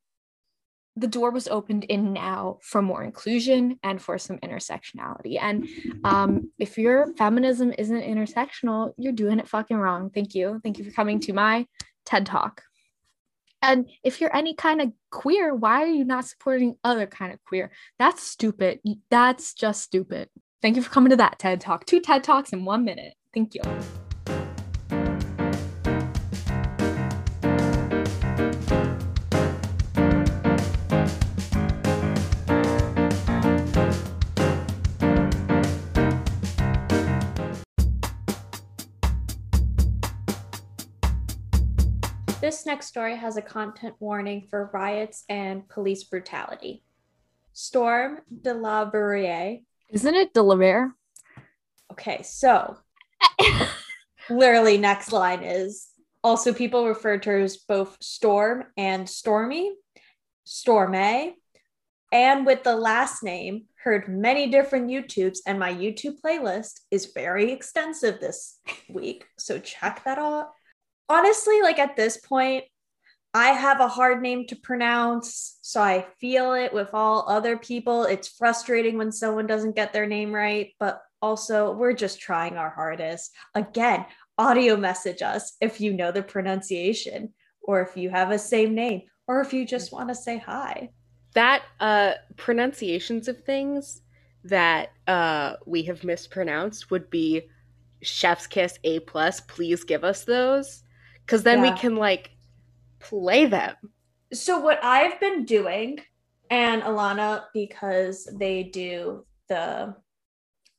the 0.97 1.07
door 1.07 1.31
was 1.31 1.47
opened 1.47 1.83
in 1.85 2.13
NOW 2.13 2.59
for 2.61 2.81
more 2.81 3.03
inclusion 3.03 3.79
and 3.83 4.01
for 4.01 4.17
some 4.17 4.37
intersectionality. 4.37 5.37
And 5.41 5.67
um, 6.05 6.51
if 6.57 6.77
your 6.77 7.13
feminism 7.17 7.73
isn't 7.77 8.01
intersectional, 8.01 8.93
you're 8.97 9.13
doing 9.13 9.39
it 9.39 9.47
fucking 9.47 9.77
wrong. 9.77 10.09
Thank 10.09 10.35
you. 10.35 10.61
Thank 10.63 10.77
you 10.77 10.85
for 10.85 10.91
coming 10.91 11.19
to 11.21 11.33
my 11.33 11.67
TED 12.05 12.25
Talk. 12.25 12.63
And 13.61 13.89
if 14.03 14.21
you're 14.21 14.35
any 14.35 14.53
kind 14.53 14.81
of 14.81 14.91
queer, 15.11 15.53
why 15.53 15.81
are 15.83 15.87
you 15.87 16.05
not 16.05 16.25
supporting 16.25 16.75
other 16.83 17.07
kind 17.07 17.33
of 17.33 17.43
queer? 17.43 17.71
That's 17.99 18.21
stupid. 18.21 18.79
That's 19.09 19.53
just 19.53 19.81
stupid. 19.81 20.29
Thank 20.61 20.77
you 20.77 20.81
for 20.81 20.91
coming 20.91 21.09
to 21.09 21.17
that 21.17 21.39
TED 21.39 21.61
Talk. 21.61 21.85
Two 21.85 21.99
TED 21.99 22.23
Talks 22.23 22.53
in 22.53 22.63
one 22.63 22.85
minute. 22.85 23.15
Thank 23.33 23.55
you. 23.55 23.61
This 42.55 42.65
next 42.65 42.87
story 42.87 43.17
has 43.17 43.35
a 43.35 43.41
content 43.41 43.95
warning 43.99 44.47
for 44.49 44.69
riots 44.73 45.25
and 45.27 45.67
police 45.67 46.05
brutality. 46.05 46.83
Storm 47.51 48.19
de 48.43 48.53
la 48.53 48.89
Verriere. 48.89 49.65
Isn't 49.89 50.15
it 50.15 50.33
Delaware? 50.33 50.95
Okay, 51.91 52.21
so 52.23 52.77
literally 54.29 54.77
next 54.77 55.11
line 55.11 55.43
is 55.43 55.89
also 56.23 56.53
people 56.53 56.87
refer 56.87 57.17
to 57.17 57.29
her 57.31 57.39
as 57.39 57.57
both 57.57 57.97
Storm 57.99 58.63
and 58.77 59.09
Stormy, 59.09 59.73
Storme, 60.45 61.33
and 62.13 62.45
with 62.45 62.63
the 62.63 62.77
last 62.77 63.21
name, 63.21 63.65
heard 63.83 64.07
many 64.07 64.49
different 64.49 64.89
YouTubes, 64.89 65.39
and 65.45 65.59
my 65.59 65.73
YouTube 65.73 66.21
playlist 66.23 66.79
is 66.89 67.11
very 67.13 67.51
extensive 67.51 68.21
this 68.21 68.61
week. 68.87 69.25
So 69.37 69.59
check 69.59 70.05
that 70.05 70.17
out. 70.17 70.51
Honestly, 71.07 71.61
like 71.61 71.79
at 71.79 71.95
this 71.95 72.17
point, 72.17 72.63
I 73.33 73.49
have 73.49 73.81
a 73.81 73.87
hard 73.87 74.21
name 74.21 74.47
to 74.47 74.55
pronounce, 74.55 75.57
so 75.61 75.81
I 75.81 76.05
feel 76.19 76.53
it 76.53 76.73
with 76.73 76.89
all 76.93 77.25
other 77.27 77.57
people. 77.57 78.05
It's 78.05 78.29
frustrating 78.29 78.97
when 78.97 79.11
someone 79.11 79.45
doesn't 79.45 79.75
get 79.75 79.91
their 79.91 80.07
name 80.07 80.33
right, 80.33 80.73
but 80.79 81.01
also 81.21 81.73
we're 81.73 81.93
just 81.93 82.21
trying 82.21 82.55
our 82.55 82.69
hardest. 82.69 83.35
Again, 83.55 84.05
audio 84.37 84.77
message 84.77 85.21
us 85.21 85.57
if 85.59 85.81
you 85.81 85.93
know 85.93 86.11
the 86.11 86.23
pronunciation 86.23 87.33
or 87.61 87.81
if 87.81 87.97
you 87.97 88.09
have 88.09 88.31
a 88.31 88.39
same 88.39 88.73
name 88.73 89.01
or 89.27 89.41
if 89.41 89.53
you 89.53 89.65
just 89.65 89.91
want 89.91 90.09
to 90.09 90.15
say 90.15 90.37
hi. 90.37 90.89
That 91.33 91.63
uh 91.79 92.13
pronunciations 92.37 93.27
of 93.27 93.43
things 93.43 94.01
that 94.45 94.91
uh 95.07 95.55
we 95.65 95.83
have 95.83 96.03
mispronounced 96.03 96.89
would 96.91 97.09
be 97.09 97.49
chef's 98.01 98.47
kiss 98.47 98.79
A 98.83 98.99
plus. 99.01 99.41
Please 99.41 99.83
give 99.83 100.03
us 100.03 100.23
those. 100.23 100.83
Cause 101.27 101.43
then 101.43 101.63
Yeah. 101.63 101.71
we 101.71 101.79
can 101.79 101.95
like 101.95 102.31
play 102.99 103.45
them. 103.45 103.75
So 104.33 104.59
what 104.59 104.83
I've 104.83 105.19
been 105.19 105.45
doing, 105.45 105.99
and 106.49 106.83
Alana, 106.83 107.45
because 107.53 108.25
they 108.37 108.63
do 108.63 109.25
the 109.49 109.95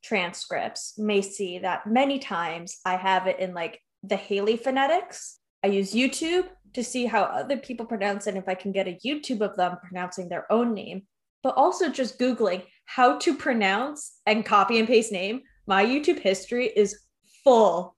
transcripts, 0.03 0.99
may 0.99 1.23
see 1.23 1.59
that 1.59 1.87
many 1.87 2.19
times 2.19 2.81
I 2.85 2.97
have 2.97 3.27
it 3.27 3.39
in 3.41 3.55
like 3.55 3.81
the 4.03 4.17
Haley 4.17 4.57
phonetics. 4.57 5.39
I 5.65 5.69
use 5.69 5.93
YouTube 5.93 6.49
to 6.75 6.85
see 6.85 7.07
how 7.07 7.23
other 7.23 7.57
people 7.57 7.87
pronounce 7.87 8.27
it, 8.27 8.31
and 8.31 8.39
if 8.39 8.49
I 8.49 8.55
can 8.55 8.71
get 8.71 8.87
a 8.87 8.99
YouTube 9.05 9.41
of 9.41 9.57
them 9.57 9.79
pronouncing 9.83 10.29
their 10.29 10.51
own 10.53 10.75
name, 10.75 11.07
but 11.43 11.57
also 11.57 11.89
just 11.89 12.19
Googling 12.19 12.63
how 12.85 13.19
to 13.19 13.37
pronounce 13.37 14.21
and 14.27 14.45
copy 14.45 14.79
and 14.79 14.87
paste 14.87 15.11
name. 15.11 15.43
My 15.67 15.85
YouTube 15.85 16.21
history 16.21 16.67
is 16.67 17.01
full, 17.43 17.97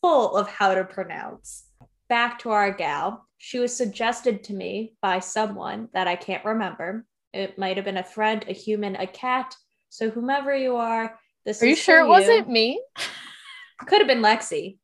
full 0.00 0.36
of 0.36 0.48
how 0.48 0.74
to 0.74 0.84
pronounce. 0.84 1.64
Back 2.12 2.40
to 2.40 2.50
our 2.50 2.70
gal. 2.70 3.26
She 3.38 3.58
was 3.58 3.74
suggested 3.74 4.44
to 4.44 4.52
me 4.52 4.92
by 5.00 5.18
someone 5.18 5.88
that 5.94 6.06
I 6.06 6.14
can't 6.14 6.44
remember. 6.44 7.06
It 7.32 7.56
might 7.56 7.76
have 7.76 7.86
been 7.86 7.96
a 7.96 8.04
friend, 8.04 8.44
a 8.46 8.52
human, 8.52 8.96
a 8.96 9.06
cat. 9.06 9.56
So 9.88 10.10
whomever 10.10 10.54
you 10.54 10.76
are, 10.76 11.18
this 11.46 11.62
Are 11.62 11.66
you 11.66 11.74
sure 11.74 12.00
it 12.00 12.08
wasn't 12.08 12.50
me? 12.50 12.82
Could 13.86 14.00
have 14.00 14.08
been 14.08 14.20
Lexi. 14.20 14.76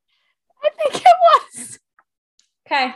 I 0.63 0.69
think 0.71 1.03
it 1.05 1.13
was. 1.53 1.79
Okay, 2.65 2.95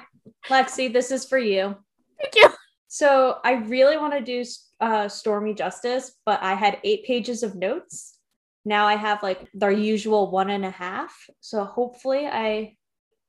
Lexi, 0.50 0.92
this 0.92 1.12
is 1.12 1.26
for 1.26 1.38
you. 1.38 1.76
Thank 2.20 2.36
you. 2.36 2.50
So 2.88 3.38
I 3.44 3.52
really 3.52 3.98
want 3.98 4.14
to 4.14 4.22
do 4.22 4.44
uh, 4.82 5.10
Stormy 5.10 5.54
Justice, 5.54 6.14
but 6.26 6.42
I 6.42 6.56
had 6.56 6.80
eight 6.84 7.06
pages 7.06 7.44
of 7.44 7.54
notes. 7.54 8.18
Now 8.66 8.88
I 8.88 8.96
have 8.96 9.22
like 9.22 9.48
their 9.54 9.70
usual 9.70 10.32
one 10.32 10.50
and 10.50 10.66
a 10.66 10.72
half. 10.72 11.16
So 11.40 11.64
hopefully 11.66 12.26
I 12.26 12.78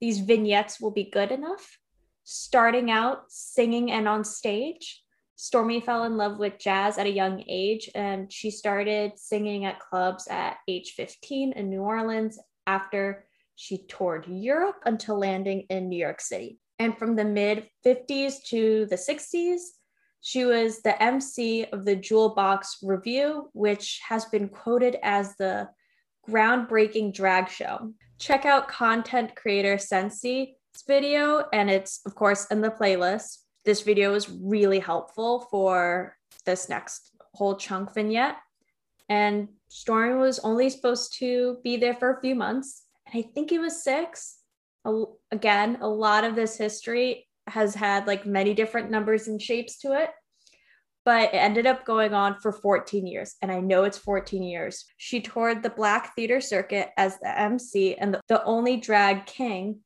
these 0.04 0.20
vignettes 0.20 0.82
will 0.82 0.90
be 0.90 1.08
good 1.10 1.32
enough. 1.32 1.78
Starting 2.24 2.90
out 2.90 3.22
singing 3.28 3.90
and 3.90 4.06
on 4.06 4.22
stage, 4.22 5.02
Stormy 5.34 5.80
fell 5.80 6.04
in 6.04 6.18
love 6.18 6.38
with 6.38 6.58
jazz 6.58 6.98
at 6.98 7.06
a 7.06 7.10
young 7.10 7.42
age, 7.48 7.88
and 7.94 8.30
she 8.30 8.50
started 8.50 9.12
singing 9.16 9.64
at 9.64 9.80
clubs 9.80 10.28
at 10.28 10.58
age 10.68 10.92
15 10.94 11.52
in 11.52 11.70
New 11.70 11.80
Orleans 11.80 12.38
after 12.66 13.24
she 13.56 13.78
toured 13.86 14.26
Europe 14.28 14.76
until 14.84 15.18
landing 15.18 15.64
in 15.70 15.88
New 15.88 15.96
York 15.96 16.20
City. 16.20 16.58
And 16.78 16.98
from 16.98 17.16
the 17.16 17.24
mid 17.24 17.66
50s 17.86 18.44
to 18.50 18.84
the 18.90 18.96
60s, 18.96 19.60
she 20.20 20.44
was 20.44 20.82
the 20.82 21.02
MC 21.02 21.64
of 21.72 21.86
the 21.86 21.96
Jewel 21.96 22.34
Box 22.34 22.76
Revue, 22.82 23.48
which 23.54 24.02
has 24.06 24.26
been 24.26 24.50
quoted 24.50 24.98
as 25.02 25.34
the 25.36 25.70
groundbreaking 26.28 27.14
drag 27.14 27.48
show. 27.48 27.92
Check 28.18 28.44
out 28.44 28.68
content 28.68 29.34
creator 29.34 29.76
Sensi's 29.76 30.54
video, 30.86 31.44
and 31.52 31.70
it's, 31.70 32.00
of 32.06 32.14
course, 32.14 32.46
in 32.46 32.60
the 32.60 32.70
playlist. 32.70 33.38
This 33.64 33.82
video 33.82 34.14
is 34.14 34.28
really 34.28 34.78
helpful 34.78 35.46
for 35.50 36.16
this 36.44 36.68
next 36.68 37.12
whole 37.34 37.56
chunk 37.56 37.94
vignette. 37.94 38.36
And 39.08 39.48
Stormy 39.68 40.14
was 40.14 40.38
only 40.40 40.70
supposed 40.70 41.18
to 41.18 41.58
be 41.62 41.76
there 41.76 41.94
for 41.94 42.12
a 42.12 42.20
few 42.20 42.34
months. 42.34 42.84
And 43.06 43.24
I 43.24 43.28
think 43.34 43.52
it 43.52 43.60
was 43.60 43.82
six. 43.82 44.38
Again, 45.30 45.78
a 45.80 45.88
lot 45.88 46.24
of 46.24 46.34
this 46.34 46.56
history 46.56 47.26
has 47.46 47.74
had 47.74 48.06
like 48.06 48.26
many 48.26 48.54
different 48.54 48.90
numbers 48.90 49.28
and 49.28 49.40
shapes 49.40 49.78
to 49.78 49.92
it 49.92 50.10
but 51.04 51.34
it 51.34 51.36
ended 51.36 51.66
up 51.66 51.84
going 51.84 52.14
on 52.14 52.40
for 52.40 52.52
14 52.52 53.06
years. 53.06 53.36
And 53.42 53.52
I 53.52 53.60
know 53.60 53.84
it's 53.84 53.98
14 53.98 54.42
years. 54.42 54.84
She 54.96 55.20
toured 55.20 55.62
the 55.62 55.70
Black 55.70 56.14
Theater 56.14 56.40
Circuit 56.40 56.90
as 56.96 57.18
the 57.18 57.38
MC 57.38 57.94
and 57.94 58.18
the, 58.28 58.44
only 58.44 58.76
drag 58.76 59.26
king. 59.26 59.80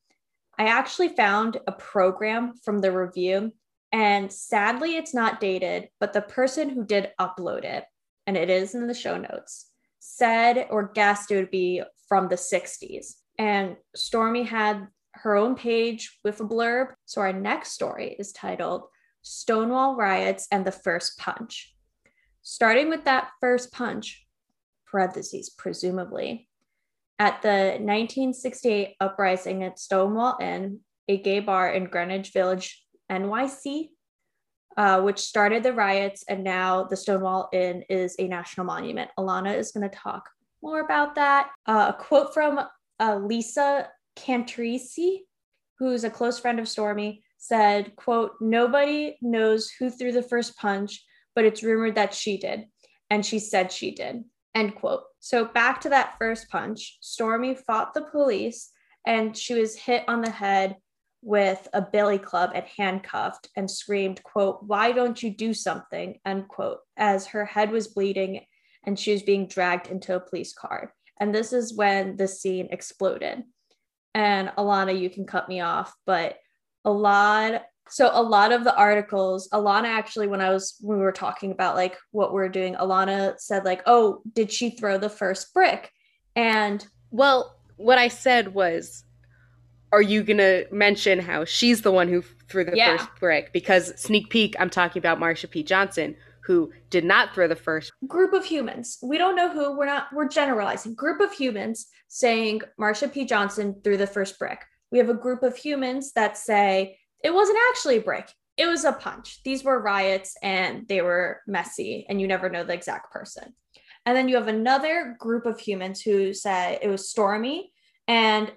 I 0.58 0.66
actually 0.66 1.10
found 1.10 1.58
a 1.66 1.72
program 1.72 2.54
from 2.64 2.80
the 2.80 2.90
review, 2.90 3.52
and 3.92 4.32
sadly, 4.32 4.96
it's 4.96 5.14
not 5.14 5.40
dated, 5.40 5.88
but 6.00 6.12
the 6.12 6.20
person 6.20 6.68
who 6.68 6.84
did 6.84 7.12
upload 7.20 7.64
it, 7.64 7.84
and 8.26 8.36
it 8.36 8.50
is 8.50 8.74
in 8.74 8.88
the 8.88 8.94
show 8.94 9.16
notes, 9.16 9.70
said 10.00 10.66
or 10.70 10.88
guessed 10.92 11.30
it 11.30 11.36
would 11.36 11.50
be 11.50 11.82
from 12.08 12.28
the 12.28 12.34
60s. 12.34 13.14
And 13.38 13.76
Stormy 13.94 14.42
had 14.42 14.88
her 15.12 15.36
own 15.36 15.54
page 15.54 16.18
with 16.24 16.40
a 16.40 16.44
blurb. 16.44 16.88
So 17.04 17.20
our 17.20 17.32
next 17.32 17.72
story 17.72 18.16
is 18.18 18.32
titled 18.32 18.82
Stonewall 19.22 19.96
riots 19.96 20.46
and 20.50 20.64
the 20.64 20.72
first 20.72 21.18
punch. 21.18 21.74
Starting 22.42 22.88
with 22.88 23.04
that 23.04 23.28
first 23.40 23.72
punch, 23.72 24.26
parentheses, 24.86 25.50
presumably, 25.50 26.48
at 27.18 27.42
the 27.42 27.76
1968 27.80 28.94
uprising 29.00 29.64
at 29.64 29.78
Stonewall 29.78 30.38
Inn, 30.40 30.80
a 31.08 31.18
gay 31.18 31.40
bar 31.40 31.70
in 31.70 31.84
Greenwich 31.84 32.32
Village, 32.32 32.84
NYC, 33.10 33.88
uh, 34.76 35.00
which 35.00 35.18
started 35.18 35.62
the 35.62 35.72
riots, 35.72 36.24
and 36.28 36.44
now 36.44 36.84
the 36.84 36.96
Stonewall 36.96 37.48
Inn 37.52 37.82
is 37.88 38.14
a 38.18 38.28
national 38.28 38.66
monument. 38.66 39.10
Alana 39.18 39.56
is 39.56 39.72
going 39.72 39.88
to 39.88 39.96
talk 39.96 40.30
more 40.62 40.80
about 40.80 41.16
that. 41.16 41.50
Uh, 41.66 41.92
a 41.94 42.00
quote 42.00 42.32
from 42.32 42.60
uh, 43.00 43.16
Lisa 43.16 43.88
Cannistraci, 44.16 45.20
who's 45.78 46.04
a 46.04 46.10
close 46.10 46.38
friend 46.38 46.60
of 46.60 46.68
Stormy, 46.68 47.22
said, 47.38 47.96
quote, 47.96 48.32
nobody 48.40 49.16
knows 49.22 49.70
who 49.70 49.88
threw 49.90 50.12
the 50.12 50.22
first 50.22 50.56
punch, 50.58 51.02
but 51.34 51.44
it's 51.44 51.62
rumored 51.62 51.94
that 51.94 52.12
she 52.12 52.36
did. 52.36 52.66
And 53.10 53.24
she 53.24 53.38
said 53.38 53.72
she 53.72 53.94
did, 53.94 54.24
end 54.54 54.74
quote. 54.74 55.04
So 55.20 55.44
back 55.44 55.80
to 55.82 55.88
that 55.88 56.16
first 56.18 56.50
punch, 56.50 56.98
Stormy 57.00 57.54
fought 57.54 57.94
the 57.94 58.02
police 58.02 58.70
and 59.06 59.36
she 59.36 59.54
was 59.54 59.76
hit 59.76 60.04
on 60.08 60.20
the 60.20 60.30
head 60.30 60.76
with 61.22 61.66
a 61.72 61.80
billy 61.80 62.18
club 62.18 62.50
and 62.54 62.64
handcuffed 62.76 63.48
and 63.56 63.70
screamed, 63.70 64.22
quote, 64.22 64.62
why 64.62 64.92
don't 64.92 65.22
you 65.22 65.30
do 65.30 65.54
something, 65.54 66.18
end 66.26 66.48
quote, 66.48 66.78
as 66.96 67.26
her 67.28 67.44
head 67.44 67.70
was 67.70 67.88
bleeding 67.88 68.44
and 68.84 68.98
she 68.98 69.12
was 69.12 69.22
being 69.22 69.46
dragged 69.46 69.88
into 69.88 70.14
a 70.14 70.20
police 70.20 70.52
car. 70.52 70.94
And 71.20 71.34
this 71.34 71.52
is 71.52 71.74
when 71.74 72.16
the 72.16 72.28
scene 72.28 72.68
exploded. 72.70 73.42
and 74.14 74.48
Alana, 74.56 74.98
you 74.98 75.10
can 75.10 75.26
cut 75.26 75.48
me 75.48 75.60
off, 75.60 75.94
but 76.06 76.36
a 76.84 76.90
lot 76.90 77.62
so 77.90 78.10
a 78.12 78.22
lot 78.22 78.52
of 78.52 78.64
the 78.64 78.76
articles 78.76 79.48
alana 79.52 79.86
actually 79.86 80.26
when 80.26 80.40
i 80.40 80.50
was 80.50 80.76
when 80.80 80.98
we 80.98 81.04
were 81.04 81.12
talking 81.12 81.50
about 81.52 81.74
like 81.74 81.96
what 82.10 82.34
we 82.34 82.40
are 82.40 82.48
doing 82.48 82.74
alana 82.74 83.38
said 83.38 83.64
like 83.64 83.82
oh 83.86 84.20
did 84.34 84.52
she 84.52 84.70
throw 84.70 84.98
the 84.98 85.08
first 85.08 85.52
brick? 85.54 85.90
And 86.36 86.86
well 87.10 87.56
what 87.76 87.98
i 87.98 88.08
said 88.08 88.54
was 88.54 89.04
are 89.90 90.02
you 90.02 90.22
gonna 90.22 90.64
mention 90.70 91.18
how 91.18 91.44
she's 91.46 91.80
the 91.80 91.90
one 91.92 92.08
who 92.08 92.22
threw 92.50 92.64
the 92.64 92.76
Yeah. 92.76 92.98
first 92.98 93.08
brick? 93.18 93.52
Because 93.52 93.98
sneak 94.00 94.28
peek 94.30 94.54
i'm 94.60 94.70
talking 94.70 95.00
about 95.00 95.18
marsha 95.18 95.50
p. 95.50 95.62
Johnson 95.62 96.14
who 96.44 96.72
did 96.88 97.04
not 97.04 97.34
throw 97.34 97.46
the 97.46 97.54
first 97.56 97.92
group 98.06 98.32
of 98.32 98.42
humans. 98.42 98.96
We 99.02 99.18
don't 99.18 99.36
know 99.36 99.50
who 99.52 99.76
we're 99.76 99.84
not 99.84 100.06
we're 100.14 100.28
generalizing. 100.28 100.94
Group 100.94 101.20
of 101.20 101.30
humans 101.32 101.88
saying 102.08 102.62
marsha 102.80 103.12
p. 103.12 103.24
Johnson 103.26 103.80
threw 103.84 103.96
the 103.98 104.06
first 104.06 104.38
brick 104.38 104.60
we 104.90 104.98
have 104.98 105.08
a 105.08 105.14
group 105.14 105.42
of 105.42 105.56
humans 105.56 106.12
that 106.12 106.38
say 106.38 106.98
it 107.22 107.34
wasn't 107.34 107.58
actually 107.70 107.98
a 107.98 108.02
brick. 108.02 108.30
It 108.56 108.66
was 108.66 108.84
a 108.84 108.92
punch. 108.92 109.42
These 109.44 109.64
were 109.64 109.80
riots 109.80 110.36
and 110.42 110.86
they 110.88 111.00
were 111.00 111.40
messy 111.46 112.06
and 112.08 112.20
you 112.20 112.26
never 112.26 112.48
know 112.48 112.64
the 112.64 112.74
exact 112.74 113.12
person. 113.12 113.54
And 114.06 114.16
then 114.16 114.28
you 114.28 114.36
have 114.36 114.48
another 114.48 115.16
group 115.18 115.46
of 115.46 115.60
humans 115.60 116.00
who 116.00 116.32
say 116.32 116.78
it 116.80 116.88
was 116.88 117.08
stormy 117.08 117.72
and 118.06 118.50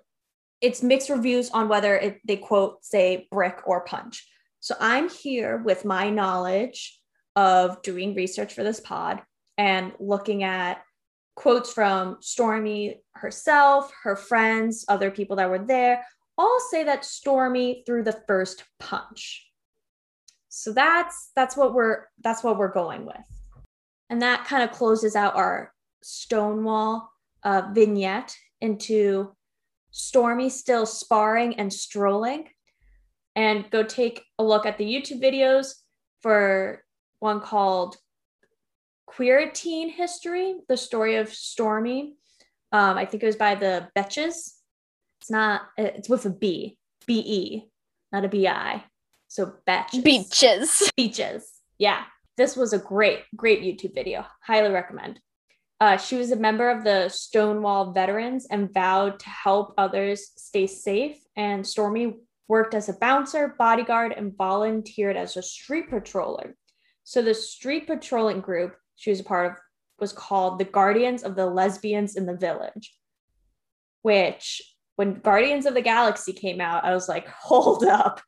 it's 0.62 0.84
mixed 0.84 1.10
reviews 1.10 1.50
on 1.50 1.68
whether 1.68 1.98
it, 1.98 2.20
they 2.26 2.38
quote 2.38 2.84
say 2.86 3.28
brick 3.32 3.60
or 3.66 3.84
punch. 3.84 4.28
So 4.60 4.76
i'm 4.80 5.10
here 5.10 5.58
with 5.58 5.86
my 5.86 6.10
knowledge 6.10 7.00
of 7.36 7.82
doing 7.82 8.16
research 8.16 8.54
for 8.54 8.64
this 8.64 8.80
pod 8.80 9.22
and 9.58 9.92
looking 10.00 10.44
at 10.44 10.84
quotes 11.36 11.74
from 11.74 12.18
Stormy 12.20 13.02
herself, 13.14 13.92
her 14.04 14.16
friends, 14.16 14.86
other 14.88 15.12
people 15.12 15.38
that 15.38 15.50
were 15.50 15.60
there, 15.60 16.06
all 16.42 16.60
say 16.72 16.84
that 16.84 17.06
Stormy 17.06 17.84
threw 17.86 18.04
the 18.04 18.20
first 18.28 18.64
punch. 18.80 19.48
So 20.50 20.74
that's 20.74 21.30
that's 21.36 21.56
what 21.56 21.74
we're 21.74 22.08
that's 22.24 22.44
what 22.44 22.58
we're 22.58 22.74
going 22.74 23.06
with. 23.06 23.16
And 24.10 24.22
that 24.22 24.46
kind 24.46 24.64
of 24.64 24.72
closes 24.72 25.16
out 25.16 25.36
our 25.36 25.72
Stonewall 26.02 27.10
uh, 27.44 27.62
vignette 27.74 28.36
into 28.60 29.34
Stormy 29.92 30.50
still 30.50 30.86
sparring 30.86 31.56
and 31.60 31.72
strolling. 31.72 32.50
And 33.36 33.70
go 33.70 33.84
take 33.84 34.24
a 34.40 34.44
look 34.44 34.66
at 34.66 34.78
the 34.78 34.84
YouTube 34.84 35.22
videos 35.24 35.74
for 36.22 36.84
one 37.20 37.40
called 37.40 37.96
Queer 39.06 39.52
Teen 39.52 39.90
History, 39.90 40.56
the 40.68 40.76
story 40.76 41.16
of 41.16 41.30
Stormy. 41.30 42.16
Um, 42.74 42.98
I 42.98 43.06
think 43.06 43.24
it 43.24 43.28
was 43.28 43.36
by 43.38 43.56
the 43.56 43.88
Betches. 43.96 44.61
It's 45.22 45.30
not, 45.30 45.62
it's 45.78 46.10
with 46.10 46.26
a 46.26 46.32
B, 46.32 46.78
B 47.06 47.20
E, 47.20 47.70
not 48.12 48.26
a 48.26 48.28
B 48.28 48.48
I. 48.48 48.84
So 49.28 49.54
Betches. 49.68 50.04
Beaches. 50.04 50.92
Beaches. 50.98 51.62
Yeah. 51.78 52.04
This 52.38 52.56
was 52.56 52.74
a 52.74 52.80
great, 52.80 53.20
great 53.36 53.62
YouTube 53.62 53.94
video. 53.94 54.26
Highly 54.44 54.72
recommend. 54.72 55.20
Uh, 55.80 55.98
she 55.98 56.16
was 56.16 56.32
a 56.32 56.36
member 56.36 56.70
of 56.70 56.84
the 56.84 57.10
Stonewall 57.10 57.92
Veterans 57.92 58.48
and 58.50 58.74
vowed 58.74 59.20
to 59.20 59.30
help 59.30 59.74
others 59.78 60.32
stay 60.38 60.68
safe. 60.68 61.18
And 61.36 61.66
Stormy 61.66 62.16
worked 62.48 62.74
as 62.74 62.90
a 62.90 62.94
bouncer, 62.94 63.56
bodyguard, 63.58 64.14
and 64.16 64.36
volunteered 64.36 65.18
as 65.18 65.38
a 65.38 65.44
street 65.44 65.90
patroller. 65.90 66.54
So 67.04 67.22
the 67.22 67.34
street 67.34 67.88
patrolling 67.88 68.42
group 68.42 68.76
she 68.96 69.10
was 69.10 69.20
a 69.20 69.24
part 69.24 69.52
of 69.52 69.58
was 70.00 70.14
called 70.14 70.60
the 70.60 70.66
Guardians 70.66 71.24
of 71.24 71.36
the 71.36 71.46
Lesbians 71.46 72.16
in 72.16 72.26
the 72.26 72.36
Village, 72.36 72.96
which 74.02 74.62
when 74.96 75.16
Guardians 75.16 75.66
of 75.66 75.74
the 75.74 75.82
Galaxy 75.82 76.34
came 76.34 76.62
out, 76.62 76.84
I 76.84 76.94
was 76.94 77.10
like, 77.10 77.28
hold 77.44 77.84
up. 77.84 78.22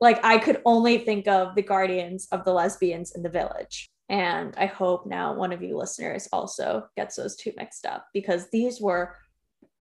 Like 0.00 0.24
I 0.24 0.38
could 0.38 0.60
only 0.64 0.98
think 0.98 1.28
of 1.28 1.54
the 1.54 1.62
Guardians 1.62 2.28
of 2.32 2.44
the 2.44 2.52
Lesbians 2.52 3.14
in 3.14 3.22
the 3.22 3.28
Village. 3.28 3.90
And 4.08 4.54
I 4.56 4.66
hope 4.66 5.06
now 5.06 5.34
one 5.34 5.52
of 5.52 5.62
you 5.62 5.76
listeners 5.76 6.28
also 6.32 6.86
gets 6.96 7.16
those 7.16 7.36
two 7.36 7.52
mixed 7.56 7.86
up 7.86 8.06
because 8.12 8.50
these 8.50 8.80
were 8.80 9.16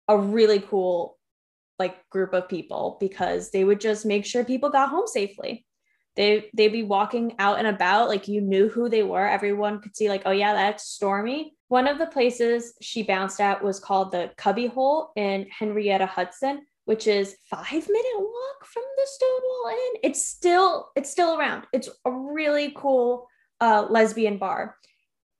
a 0.08 0.16
really 0.16 0.60
cool 0.60 1.18
like 1.78 2.08
group 2.10 2.34
of 2.34 2.48
people 2.48 2.98
because 3.00 3.50
they 3.50 3.64
would 3.64 3.80
just 3.80 4.04
make 4.04 4.26
sure 4.26 4.44
people 4.44 4.68
got 4.68 4.90
home 4.90 5.06
safely 5.06 5.64
they 6.16 6.50
they'd 6.54 6.68
be 6.68 6.82
walking 6.82 7.34
out 7.38 7.58
and 7.58 7.66
about 7.66 8.08
like 8.08 8.28
you 8.28 8.40
knew 8.40 8.68
who 8.68 8.88
they 8.88 9.02
were 9.02 9.26
everyone 9.26 9.80
could 9.80 9.96
see 9.96 10.08
like 10.08 10.22
oh 10.26 10.30
yeah 10.30 10.52
that's 10.52 10.84
stormy 10.84 11.54
one 11.70 11.88
of 11.88 11.98
the 11.98 12.06
places 12.06 12.74
she 12.80 13.02
bounced 13.02 13.40
at 13.40 13.64
was 13.64 13.80
called 13.80 14.12
the 14.12 14.30
cubby 14.36 14.66
hole 14.66 15.12
in 15.16 15.46
henrietta 15.58 16.06
hudson 16.06 16.60
which 16.90 17.06
is 17.06 17.36
five 17.48 17.70
minute 17.70 18.18
walk 18.18 18.64
from 18.64 18.82
the 18.96 19.06
stonewall 19.06 19.68
inn. 19.70 20.00
It's 20.02 20.24
still 20.24 20.90
it's 20.96 21.08
still 21.08 21.38
around. 21.38 21.62
It's 21.72 21.88
a 22.04 22.10
really 22.10 22.72
cool 22.74 23.28
uh, 23.60 23.86
lesbian 23.88 24.38
bar. 24.38 24.74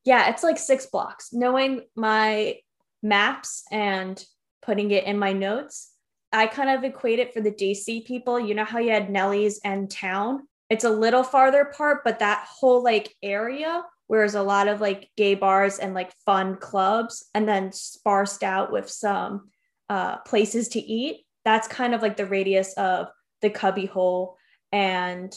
Yeah 0.04 0.30
it's 0.30 0.44
like 0.44 0.58
six 0.58 0.86
blocks. 0.86 1.30
Knowing 1.32 1.82
my 1.96 2.58
maps 3.02 3.64
and 3.72 4.24
putting 4.62 4.92
it 4.92 5.04
in 5.04 5.18
my 5.18 5.32
notes 5.32 5.90
i 6.34 6.46
kind 6.46 6.68
of 6.68 6.84
equate 6.84 7.18
it 7.18 7.34
for 7.34 7.40
the 7.40 7.50
dc 7.50 8.06
people. 8.06 8.38
You 8.38 8.54
know 8.54 8.64
how 8.64 8.78
you 8.78 8.92
had 8.92 9.10
Nellie's 9.10 9.58
and 9.64 9.90
town? 9.90 10.46
It's 10.68 10.84
a 10.84 10.90
little 10.90 11.24
farther 11.24 11.62
apart, 11.62 12.02
but 12.04 12.20
that 12.20 12.46
whole 12.48 12.84
like 12.84 13.12
area 13.24 13.82
where 14.11 14.23
there's 14.23 14.35
a 14.35 14.42
lot 14.42 14.66
of 14.66 14.81
like 14.81 15.09
gay 15.16 15.37
bars 15.37 15.79
and 15.79 15.94
like 15.94 16.12
fun 16.27 16.57
clubs, 16.57 17.27
and 17.33 17.49
then 17.49 17.70
sparsed 17.70 18.42
out 18.42 18.73
with 18.73 18.90
some 18.90 19.51
uh, 19.88 20.16
places 20.27 20.66
to 20.70 20.81
eat. 20.81 21.25
That's 21.44 21.68
kind 21.68 21.94
of 21.94 22.03
like 22.03 22.16
the 22.16 22.27
radius 22.27 22.73
of 22.73 23.07
the 23.40 23.51
Cubby 23.51 23.87
Hole 23.87 24.37
and 24.73 25.33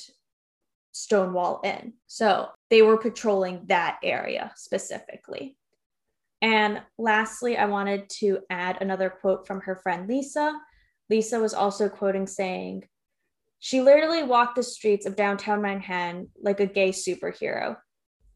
Stonewall 0.91 1.61
Inn. 1.63 1.93
So 2.07 2.49
they 2.71 2.81
were 2.81 2.97
patrolling 2.97 3.65
that 3.67 3.99
area 4.01 4.51
specifically. 4.55 5.55
And 6.41 6.81
lastly, 6.97 7.55
I 7.57 7.65
wanted 7.65 8.09
to 8.21 8.39
add 8.49 8.81
another 8.81 9.11
quote 9.11 9.45
from 9.45 9.61
her 9.61 9.75
friend 9.75 10.09
Lisa. 10.09 10.51
Lisa 11.11 11.39
was 11.39 11.53
also 11.53 11.89
quoting 11.89 12.25
saying, 12.25 12.87
she 13.59 13.81
literally 13.81 14.23
walked 14.23 14.55
the 14.55 14.63
streets 14.63 15.05
of 15.05 15.15
downtown 15.15 15.61
Manhattan 15.61 16.29
like 16.41 16.59
a 16.59 16.65
gay 16.65 16.89
superhero. 16.89 17.77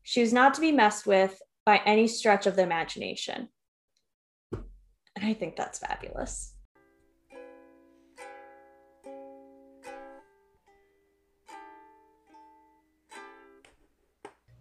She 0.09 0.21
was 0.21 0.31
not 0.31 0.53
to 0.53 0.61
be 0.61 0.71
messed 0.71 1.05
with 1.05 1.41
by 1.65 1.81
any 1.85 2.07
stretch 2.07 2.47
of 2.47 2.55
the 2.55 2.61
imagination. 2.63 3.49
And 4.53 5.25
I 5.25 5.33
think 5.33 5.57
that's 5.57 5.79
fabulous. 5.79 6.53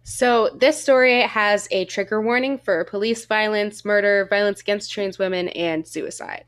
So, 0.03 0.49
this 0.59 0.81
story 0.81 1.21
has 1.21 1.69
a 1.71 1.85
trigger 1.85 2.21
warning 2.21 2.57
for 2.57 2.83
police 2.83 3.25
violence, 3.25 3.85
murder, 3.85 4.27
violence 4.29 4.59
against 4.59 4.91
trans 4.91 5.17
women, 5.17 5.47
and 5.49 5.87
suicide. 5.87 6.43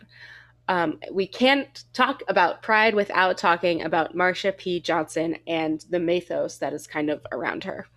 Um, 0.67 0.99
we 1.13 1.25
can't 1.25 1.85
talk 1.93 2.21
about 2.27 2.61
Pride 2.61 2.95
without 2.95 3.37
talking 3.37 3.81
about 3.81 4.13
Marsha 4.13 4.57
P. 4.57 4.81
Johnson 4.81 5.37
and 5.47 5.85
the 5.89 6.01
mythos 6.01 6.57
that 6.57 6.73
is 6.73 6.85
kind 6.85 7.09
of 7.09 7.25
around 7.31 7.63
her. 7.63 7.87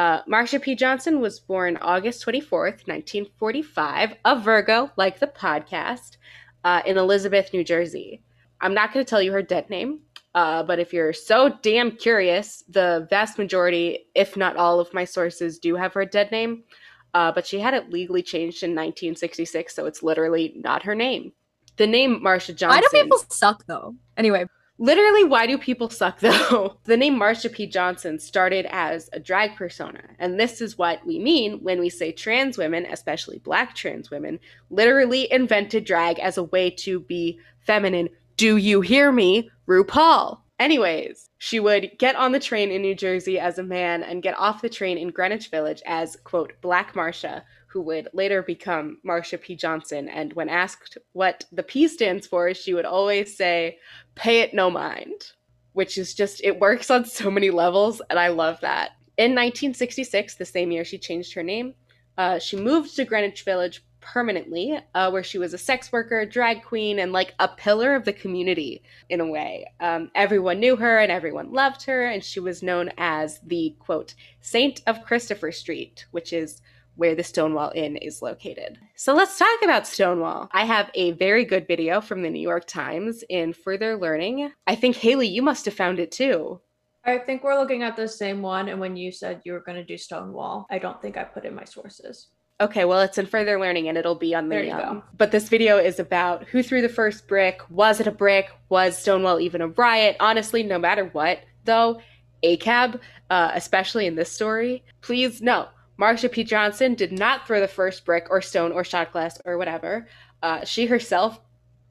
Uh, 0.00 0.22
Marsha 0.22 0.62
P. 0.62 0.74
Johnson 0.74 1.20
was 1.20 1.40
born 1.40 1.76
August 1.76 2.24
24th, 2.24 2.88
1945, 2.88 4.14
a 4.24 4.40
Virgo, 4.40 4.90
like 4.96 5.20
the 5.20 5.26
podcast, 5.26 6.16
uh, 6.64 6.80
in 6.86 6.96
Elizabeth, 6.96 7.52
New 7.52 7.62
Jersey. 7.62 8.22
I'm 8.62 8.72
not 8.72 8.94
going 8.94 9.04
to 9.04 9.10
tell 9.10 9.20
you 9.20 9.30
her 9.32 9.42
dead 9.42 9.68
name, 9.68 10.00
uh, 10.34 10.62
but 10.62 10.78
if 10.78 10.94
you're 10.94 11.12
so 11.12 11.50
damn 11.60 11.90
curious, 11.90 12.64
the 12.66 13.06
vast 13.10 13.36
majority, 13.36 14.06
if 14.14 14.38
not 14.38 14.56
all 14.56 14.80
of 14.80 14.94
my 14.94 15.04
sources, 15.04 15.58
do 15.58 15.76
have 15.76 15.92
her 15.92 16.06
dead 16.06 16.32
name. 16.32 16.64
Uh, 17.12 17.30
but 17.30 17.46
she 17.46 17.60
had 17.60 17.74
it 17.74 17.90
legally 17.90 18.22
changed 18.22 18.62
in 18.62 18.70
1966, 18.70 19.74
so 19.74 19.84
it's 19.84 20.02
literally 20.02 20.54
not 20.56 20.84
her 20.84 20.94
name. 20.94 21.34
The 21.76 21.86
name 21.86 22.22
Marsha 22.24 22.56
Johnson. 22.56 22.68
Why 22.70 22.80
do 22.80 23.02
people 23.02 23.18
suck 23.28 23.66
though? 23.66 23.96
Anyway, 24.16 24.46
Literally, 24.80 25.24
why 25.24 25.46
do 25.46 25.58
people 25.58 25.90
suck 25.90 26.18
though? 26.20 26.78
the 26.84 26.96
name 26.96 27.18
Marsha 27.18 27.52
P. 27.52 27.66
Johnson 27.66 28.18
started 28.18 28.66
as 28.70 29.10
a 29.12 29.20
drag 29.20 29.54
persona, 29.54 30.00
and 30.18 30.40
this 30.40 30.62
is 30.62 30.78
what 30.78 31.04
we 31.06 31.18
mean 31.18 31.62
when 31.62 31.78
we 31.78 31.90
say 31.90 32.12
trans 32.12 32.56
women, 32.56 32.86
especially 32.86 33.38
black 33.38 33.74
trans 33.74 34.10
women, 34.10 34.40
literally 34.70 35.30
invented 35.30 35.84
drag 35.84 36.18
as 36.18 36.38
a 36.38 36.44
way 36.44 36.70
to 36.70 37.00
be 37.00 37.38
feminine. 37.60 38.08
Do 38.38 38.56
you 38.56 38.80
hear 38.80 39.12
me? 39.12 39.50
RuPaul. 39.68 40.38
Anyways, 40.58 41.28
she 41.36 41.60
would 41.60 41.90
get 41.98 42.16
on 42.16 42.32
the 42.32 42.40
train 42.40 42.70
in 42.70 42.80
New 42.80 42.94
Jersey 42.94 43.38
as 43.38 43.58
a 43.58 43.62
man 43.62 44.02
and 44.02 44.22
get 44.22 44.38
off 44.38 44.62
the 44.62 44.68
train 44.70 44.96
in 44.96 45.08
Greenwich 45.08 45.48
Village 45.50 45.82
as, 45.84 46.16
quote, 46.24 46.54
Black 46.62 46.94
Marsha, 46.94 47.42
who 47.70 47.80
would 47.82 48.08
later 48.12 48.42
become 48.42 48.98
Marsha 49.06 49.40
P. 49.40 49.54
Johnson. 49.54 50.08
And 50.08 50.32
when 50.32 50.48
asked 50.48 50.98
what 51.12 51.44
the 51.52 51.62
P 51.62 51.86
stands 51.86 52.26
for, 52.26 52.52
she 52.52 52.74
would 52.74 52.84
always 52.84 53.36
say, 53.36 53.78
pay 54.16 54.40
it 54.40 54.52
no 54.52 54.70
mind, 54.70 55.32
which 55.72 55.96
is 55.96 56.12
just, 56.12 56.40
it 56.42 56.58
works 56.58 56.90
on 56.90 57.04
so 57.04 57.30
many 57.30 57.50
levels, 57.50 58.02
and 58.10 58.18
I 58.18 58.28
love 58.28 58.60
that. 58.62 58.90
In 59.16 59.32
1966, 59.32 60.34
the 60.34 60.44
same 60.44 60.72
year 60.72 60.84
she 60.84 60.98
changed 60.98 61.32
her 61.34 61.42
name, 61.42 61.74
uh, 62.18 62.38
she 62.38 62.56
moved 62.56 62.96
to 62.96 63.04
Greenwich 63.04 63.44
Village, 63.44 63.84
permanently, 64.00 64.78
uh, 64.94 65.10
where 65.10 65.22
she 65.22 65.38
was 65.38 65.54
a 65.54 65.58
sex 65.58 65.92
worker, 65.92 66.24
drag 66.24 66.64
queen, 66.64 66.98
and 66.98 67.12
like 67.12 67.34
a 67.38 67.48
pillar 67.48 67.94
of 67.94 68.04
the 68.04 68.12
community 68.12 68.82
in 69.08 69.20
a 69.20 69.26
way. 69.26 69.66
Um, 69.78 70.10
everyone 70.14 70.58
knew 70.58 70.76
her 70.76 70.98
and 70.98 71.12
everyone 71.12 71.52
loved 71.52 71.84
her, 71.84 72.06
and 72.06 72.24
she 72.24 72.40
was 72.40 72.62
known 72.62 72.90
as 72.98 73.40
the 73.46 73.76
quote, 73.78 74.14
Saint 74.40 74.82
of 74.86 75.04
Christopher 75.04 75.52
Street, 75.52 76.06
which 76.10 76.32
is 76.32 76.62
where 76.96 77.14
the 77.14 77.24
Stonewall 77.24 77.72
Inn 77.74 77.96
is 77.96 78.22
located. 78.22 78.78
So 78.94 79.14
let's 79.14 79.38
talk 79.38 79.62
about 79.62 79.86
Stonewall. 79.86 80.48
I 80.52 80.64
have 80.64 80.90
a 80.94 81.12
very 81.12 81.44
good 81.44 81.66
video 81.66 82.00
from 82.00 82.22
the 82.22 82.30
New 82.30 82.40
York 82.40 82.66
Times 82.66 83.24
in 83.28 83.52
Further 83.52 83.96
Learning. 83.96 84.52
I 84.66 84.74
think 84.74 84.96
Haley, 84.96 85.28
you 85.28 85.42
must 85.42 85.64
have 85.64 85.74
found 85.74 85.98
it 85.98 86.12
too. 86.12 86.60
I 87.04 87.18
think 87.18 87.42
we're 87.42 87.58
looking 87.58 87.82
at 87.82 87.96
the 87.96 88.06
same 88.06 88.42
one. 88.42 88.68
And 88.68 88.78
when 88.78 88.96
you 88.96 89.10
said 89.10 89.40
you 89.44 89.52
were 89.52 89.60
going 89.60 89.78
to 89.78 89.84
do 89.84 89.96
Stonewall, 89.96 90.66
I 90.70 90.78
don't 90.78 91.00
think 91.00 91.16
I 91.16 91.24
put 91.24 91.44
in 91.44 91.54
my 91.54 91.64
sources. 91.64 92.28
Okay, 92.60 92.84
well, 92.84 93.00
it's 93.00 93.16
in 93.16 93.24
further 93.24 93.58
learning 93.58 93.88
and 93.88 93.96
it'll 93.96 94.14
be 94.14 94.34
on 94.34 94.50
the. 94.50 94.56
There 94.56 94.64
you 94.64 94.72
um, 94.72 94.96
go. 94.96 95.04
But 95.16 95.30
this 95.30 95.48
video 95.48 95.78
is 95.78 95.98
about 95.98 96.44
who 96.44 96.62
threw 96.62 96.82
the 96.82 96.90
first 96.90 97.26
brick. 97.26 97.62
Was 97.70 98.00
it 98.00 98.06
a 98.06 98.12
brick? 98.12 98.50
Was 98.68 98.98
Stonewall 98.98 99.40
even 99.40 99.62
a 99.62 99.68
riot? 99.68 100.16
Honestly, 100.20 100.62
no 100.62 100.78
matter 100.78 101.06
what, 101.06 101.40
though, 101.64 102.02
ACAB, 102.44 103.00
uh, 103.30 103.52
especially 103.54 104.06
in 104.06 104.14
this 104.14 104.30
story, 104.30 104.84
please 105.00 105.40
no. 105.40 105.68
Marsha 106.00 106.32
P. 106.32 106.44
Johnson 106.44 106.94
did 106.94 107.12
not 107.12 107.46
throw 107.46 107.60
the 107.60 107.68
first 107.68 108.04
brick 108.04 108.26
or 108.30 108.40
stone 108.40 108.72
or 108.72 108.84
shot 108.84 109.12
glass 109.12 109.38
or 109.44 109.58
whatever. 109.58 110.06
Uh, 110.42 110.64
she 110.64 110.86
herself 110.86 111.38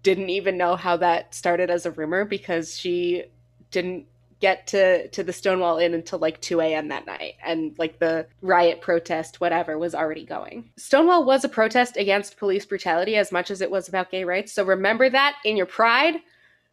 didn't 0.02 0.30
even 0.30 0.58
know 0.58 0.76
how 0.76 0.98
that 0.98 1.36
started 1.36 1.70
as 1.70 1.86
a 1.86 1.92
rumor 1.92 2.26
because 2.26 2.78
she 2.78 3.26
didn't 3.70 4.08
get 4.40 4.68
to 4.68 5.08
to 5.10 5.22
the 5.22 5.34
Stonewall 5.34 5.78
Inn 5.78 5.94
until 5.94 6.18
like 6.18 6.40
2 6.42 6.62
a.m. 6.62 6.88
that 6.88 7.06
night, 7.06 7.36
and 7.46 7.78
like 7.78 8.00
the 8.00 8.26
riot 8.42 8.82
protest, 8.82 9.42
whatever, 9.42 9.78
was 9.78 9.94
already 9.94 10.26
going. 10.26 10.72
Stonewall 10.78 11.26
was 11.26 11.44
a 11.44 11.50
protest 11.50 11.98
against 11.98 12.38
police 12.38 12.66
brutality 12.66 13.16
as 13.16 13.32
much 13.32 13.52
as 13.52 13.62
it 13.62 13.70
was 13.70 13.90
about 13.90 14.12
gay 14.12 14.24
rights. 14.24 14.54
So 14.54 14.64
remember 14.64 15.10
that 15.10 15.36
in 15.44 15.58
your 15.58 15.66
pride. 15.66 16.16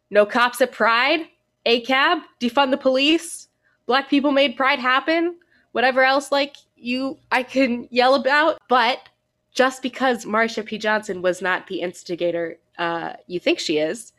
No 0.09 0.25
cops 0.25 0.61
at 0.61 0.71
Pride. 0.71 1.27
ACAB, 1.65 2.21
defund 2.39 2.71
the 2.71 2.77
police. 2.77 3.49
Black 3.85 4.09
people 4.09 4.31
made 4.31 4.55
Pride 4.55 4.79
happen. 4.79 5.35
Whatever 5.77 6.01
else, 6.01 6.31
like 6.31 6.55
you, 6.75 7.19
I 7.31 7.43
can 7.43 7.87
yell 7.91 8.15
about. 8.15 8.57
But 8.67 8.97
just 9.53 9.83
because 9.83 10.25
Marsha 10.25 10.65
P. 10.65 10.79
Johnson 10.79 11.21
was 11.21 11.39
not 11.39 11.67
the 11.67 11.81
instigator 11.81 12.57
uh, 12.79 13.13
you 13.27 13.39
think 13.39 13.59
she 13.59 13.77
is, 13.77 14.11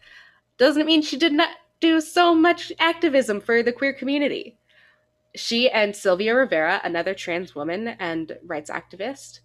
doesn't 0.57 0.87
mean 0.87 1.03
she 1.03 1.16
did 1.16 1.33
not 1.33 1.49
do 1.81 2.01
so 2.01 2.33
much 2.33 2.71
activism 2.79 3.40
for 3.40 3.64
the 3.64 3.73
queer 3.73 3.92
community. 3.92 4.57
She 5.35 5.68
and 5.68 5.97
Sylvia 5.97 6.37
Rivera, 6.37 6.81
another 6.85 7.12
trans 7.12 7.57
woman 7.57 7.88
and 7.88 8.38
rights 8.47 8.71
activist, 8.71 9.40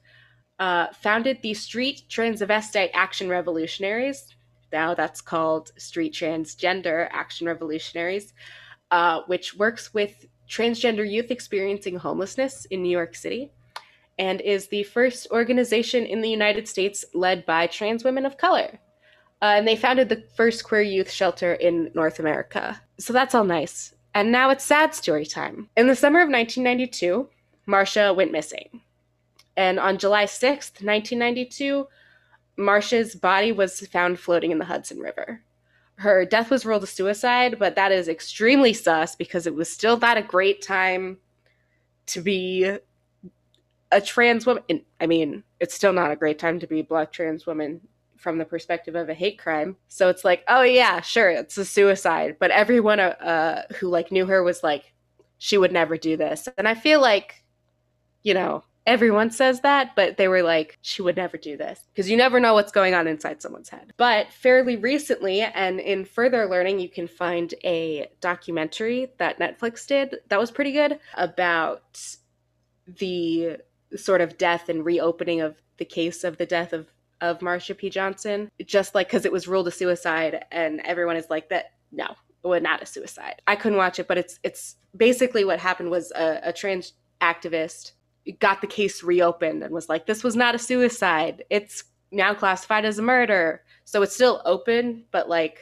uh, 0.60 0.94
founded 0.94 1.40
the 1.42 1.56
Street 1.56 2.04
Transvestite 2.12 2.92
Action 2.94 3.28
Revolutionaries. 3.28 4.28
Now 4.72 4.94
that's 4.94 5.20
called 5.20 5.72
Street 5.78 6.14
Transgender 6.14 7.08
Action 7.10 7.48
Revolutionaries, 7.48 8.34
uh, 8.92 9.22
which 9.26 9.56
works 9.56 9.96
with 9.96 10.28
transgender 10.50 11.10
youth 11.10 11.32
experiencing 11.32 11.98
homelessness 11.98 12.66
in 12.66 12.82
New 12.82 12.90
York 12.90 13.16
City 13.16 13.52
and 14.20 14.42
is 14.42 14.68
the 14.68 14.84
first 14.84 15.28
organization 15.32 16.06
in 16.06 16.22
the 16.22 16.30
United 16.30 16.68
States 16.68 17.04
led 17.14 17.46
by 17.46 17.68
trans 17.68 18.04
women 18.04 18.26
of 18.26 18.38
color. 18.38 18.80
Uh, 19.42 19.56
and 19.58 19.68
they 19.68 19.76
founded 19.76 20.10
the 20.10 20.24
first 20.36 20.64
queer 20.64 20.82
youth 20.82 21.12
shelter 21.12 21.54
in 21.54 21.92
North 21.94 22.20
America. 22.20 22.82
So 23.00 23.12
that's 23.12 23.36
all 23.36 23.44
nice. 23.44 23.94
And 24.14 24.32
now 24.32 24.52
it's 24.52 24.64
sad 24.64 24.94
story 24.94 25.26
time. 25.26 25.70
In 25.76 25.88
the 25.88 25.96
summer 25.96 26.20
of 26.22 26.30
1992, 26.30 27.28
Marsha 27.68 28.16
went 28.16 28.32
missing. 28.32 28.82
And 29.58 29.80
on 29.80 29.98
July 29.98 30.26
6th, 30.26 30.82
1992, 30.84 31.88
Marsha's 32.58 33.16
body 33.16 33.52
was 33.52 33.86
found 33.88 34.20
floating 34.20 34.52
in 34.52 34.60
the 34.60 34.66
Hudson 34.66 35.00
River. 35.00 35.42
Her 35.98 36.26
death 36.26 36.50
was 36.50 36.66
ruled 36.66 36.84
a 36.84 36.88
suicide, 36.88 37.58
but 37.60 37.76
that 37.76 37.92
is 37.92 38.08
extremely 38.08 38.74
sus 38.74 39.16
because 39.16 39.46
it 39.48 39.54
was 39.54 39.70
still 39.70 39.98
not 39.98 40.18
a 40.18 40.24
great 40.24 40.62
time 40.62 41.18
to 42.08 42.22
be 42.22 42.78
a 43.92 44.02
trans 44.02 44.46
woman. 44.46 44.64
I 45.00 45.08
mean, 45.08 45.44
it's 45.60 45.76
still 45.76 45.94
not 45.94 46.12
a 46.12 46.16
great 46.16 46.40
time 46.40 46.60
to 46.60 46.68
be 46.68 46.80
a 46.80 46.84
black 46.84 47.12
trans 47.12 47.46
woman 47.46 47.82
from 48.18 48.38
the 48.38 48.46
perspective 48.46 48.96
of 48.96 49.10
a 49.10 49.14
hate 49.14 49.38
crime. 49.38 49.76
So 49.90 50.10
it's 50.10 50.24
like, 50.24 50.44
oh 50.48 50.62
yeah, 50.62 51.02
sure, 51.02 51.30
it's 51.30 51.58
a 51.58 51.66
suicide. 51.66 52.38
But 52.40 52.52
everyone 52.52 53.00
uh, 53.00 53.16
uh, 53.22 53.74
who 53.76 53.90
like 53.90 54.12
knew 54.12 54.26
her 54.26 54.42
was 54.42 54.64
like, 54.64 54.94
she 55.38 55.58
would 55.58 55.74
never 55.74 55.98
do 55.98 56.16
this. 56.16 56.48
And 56.58 56.68
I 56.68 56.74
feel 56.74 57.02
like, 57.02 57.44
you 58.24 58.34
know, 58.34 58.64
everyone 58.86 59.32
says 59.32 59.62
that, 59.62 59.96
but 59.96 60.18
they 60.18 60.28
were 60.28 60.44
like, 60.44 60.78
she 60.82 61.02
would 61.02 61.16
never 61.16 61.38
do 61.38 61.58
this 61.58 61.82
because 61.94 62.10
you 62.10 62.18
never 62.18 62.40
know 62.40 62.54
what's 62.54 62.72
going 62.72 62.94
on 62.94 63.08
inside 63.08 63.42
someone's 63.42 63.70
head. 63.70 63.94
But 63.98 64.32
fairly 64.32 64.76
recently, 64.76 65.42
and 65.42 65.80
in 65.80 66.06
further 66.06 66.46
learning, 66.48 66.80
you 66.80 66.90
can 66.90 67.08
find 67.08 67.54
a 67.64 68.08
documentary 68.22 69.12
that 69.18 69.40
Netflix 69.40 69.88
did 69.88 70.18
that 70.30 70.40
was 70.40 70.52
pretty 70.52 70.72
good 70.72 71.00
about 71.16 72.18
the 72.88 73.58
sort 73.96 74.22
of 74.22 74.38
death 74.38 74.70
and 74.70 74.86
reopening 74.86 75.42
of 75.42 75.62
the 75.78 75.86
case 75.86 76.24
of 76.24 76.38
the 76.38 76.46
death 76.46 76.74
of 76.74 76.88
of 77.22 77.40
Marsha 77.40 77.78
P. 77.78 77.90
Johnson, 77.90 78.50
just 78.66 78.96
like 78.96 79.08
because 79.08 79.26
it 79.26 79.32
was 79.32 79.48
ruled 79.48 79.68
a 79.68 79.72
suicide, 79.72 80.46
and 80.52 80.82
everyone 80.82 81.16
is 81.16 81.30
like 81.30 81.50
that. 81.50 81.72
No, 81.92 82.16
was 82.44 82.62
not 82.62 82.82
a 82.82 82.86
suicide. 82.86 83.42
I 83.48 83.56
couldn't 83.56 83.78
watch 83.78 84.00
it, 84.00 84.08
but 84.08 84.18
it's 84.18 84.40
it's 84.44 84.76
basically 84.96 85.46
what 85.46 85.60
happened 85.60 85.90
was 85.90 86.12
a, 86.12 86.42
a 86.44 86.54
trans 86.54 86.94
activist 87.22 87.94
got 88.40 88.62
the 88.62 88.68
case 88.68 89.04
reopened 89.04 89.64
and 89.64 89.74
was 89.74 89.90
like, 89.90 90.06
this 90.06 90.24
was 90.24 90.36
not 90.36 90.56
a 90.56 90.60
suicide. 90.60 91.44
It's 91.50 91.84
now 92.12 92.34
classified 92.34 92.86
as 92.86 93.00
a 93.00 93.02
murder, 93.02 93.64
so 93.86 94.02
it's 94.02 94.16
still 94.16 94.42
open, 94.46 95.04
but 95.12 95.28
like 95.30 95.60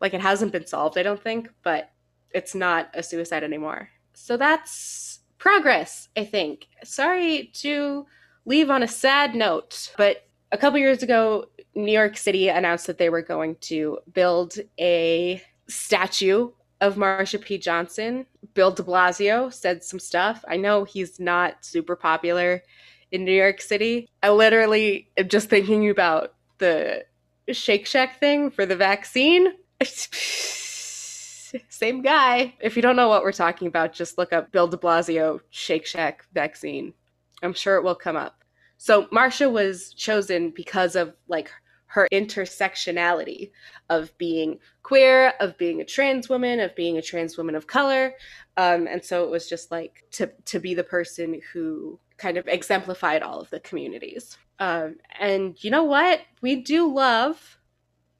like 0.00 0.12
it 0.12 0.20
hasn't 0.20 0.52
been 0.52 0.66
solved. 0.66 0.98
I 0.98 1.02
don't 1.02 1.22
think, 1.22 1.48
but 1.62 1.90
it's 2.30 2.54
not 2.54 2.90
a 2.94 3.02
suicide 3.02 3.42
anymore. 3.42 3.88
So 4.12 4.36
that's 4.36 5.20
progress, 5.38 6.08
I 6.16 6.24
think. 6.24 6.66
Sorry 6.82 7.50
to 7.54 8.06
leave 8.44 8.70
on 8.70 8.82
a 8.82 8.88
sad 8.88 9.34
note, 9.34 9.92
but 9.96 10.28
a 10.52 10.58
couple 10.58 10.78
years 10.78 11.02
ago, 11.02 11.46
New 11.74 11.92
York 11.92 12.16
City 12.16 12.48
announced 12.48 12.86
that 12.86 12.98
they 12.98 13.08
were 13.08 13.22
going 13.22 13.56
to 13.62 13.98
build 14.12 14.56
a 14.78 15.42
statue 15.68 16.50
of 16.84 16.96
Marsha 16.96 17.40
P. 17.40 17.56
Johnson. 17.56 18.26
Bill 18.52 18.70
de 18.70 18.82
Blasio 18.82 19.52
said 19.52 19.82
some 19.82 19.98
stuff. 19.98 20.44
I 20.46 20.56
know 20.58 20.84
he's 20.84 21.18
not 21.18 21.64
super 21.64 21.96
popular 21.96 22.62
in 23.10 23.24
New 23.24 23.32
York 23.32 23.62
City. 23.62 24.08
I 24.22 24.30
literally 24.30 25.08
am 25.16 25.28
just 25.28 25.48
thinking 25.48 25.88
about 25.88 26.34
the 26.58 27.04
Shake 27.50 27.86
Shack 27.86 28.20
thing 28.20 28.50
for 28.50 28.66
the 28.66 28.76
vaccine. 28.76 29.54
Same 31.68 32.02
guy. 32.02 32.54
If 32.60 32.76
you 32.76 32.82
don't 32.82 32.96
know 32.96 33.08
what 33.08 33.22
we're 33.22 33.32
talking 33.32 33.66
about, 33.66 33.94
just 33.94 34.18
look 34.18 34.32
up 34.32 34.52
Bill 34.52 34.68
de 34.68 34.76
Blasio 34.76 35.40
Shake 35.50 35.86
Shack 35.86 36.26
vaccine. 36.34 36.92
I'm 37.42 37.54
sure 37.54 37.76
it 37.76 37.84
will 37.84 37.94
come 37.94 38.16
up. 38.16 38.44
So 38.76 39.06
Marsha 39.06 39.50
was 39.50 39.94
chosen 39.94 40.50
because 40.50 40.96
of 40.96 41.14
like 41.28 41.50
her 41.94 42.08
intersectionality 42.12 43.52
of 43.88 44.16
being 44.18 44.58
queer, 44.82 45.32
of 45.38 45.56
being 45.56 45.80
a 45.80 45.84
trans 45.84 46.28
woman, 46.28 46.58
of 46.58 46.74
being 46.74 46.98
a 46.98 47.02
trans 47.02 47.38
woman 47.38 47.54
of 47.54 47.68
color. 47.68 48.14
Um, 48.56 48.88
and 48.88 49.04
so 49.04 49.22
it 49.22 49.30
was 49.30 49.48
just 49.48 49.70
like 49.70 50.02
to 50.12 50.28
to 50.46 50.58
be 50.58 50.74
the 50.74 50.82
person 50.82 51.40
who 51.52 52.00
kind 52.16 52.36
of 52.36 52.48
exemplified 52.48 53.22
all 53.22 53.40
of 53.40 53.50
the 53.50 53.60
communities. 53.60 54.36
Um, 54.58 54.96
and 55.20 55.56
you 55.62 55.70
know 55.70 55.84
what? 55.84 56.22
We 56.40 56.56
do 56.56 56.92
love, 56.92 57.58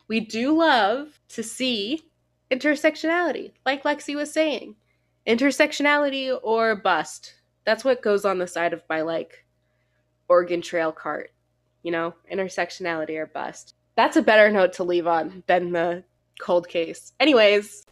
we 0.06 0.20
do 0.20 0.56
love 0.56 1.18
to 1.30 1.42
see 1.42 2.02
intersectionality, 2.52 3.54
like 3.66 3.82
Lexi 3.82 4.14
was 4.14 4.32
saying. 4.32 4.76
Intersectionality 5.26 6.38
or 6.44 6.76
bust. 6.76 7.34
That's 7.64 7.84
what 7.84 8.02
goes 8.02 8.24
on 8.24 8.38
the 8.38 8.46
side 8.46 8.72
of 8.72 8.84
my 8.88 9.00
like 9.00 9.44
Oregon 10.28 10.62
Trail 10.62 10.92
cart, 10.92 11.32
you 11.84 11.92
know, 11.92 12.14
intersectionality 12.32 13.16
or 13.16 13.26
bust. 13.26 13.76
That's 13.94 14.16
a 14.16 14.22
better 14.22 14.50
note 14.50 14.72
to 14.74 14.84
leave 14.84 15.06
on 15.06 15.44
than 15.46 15.70
the 15.70 16.02
cold 16.40 16.68
case. 16.68 17.12
Anyways, 17.20 17.86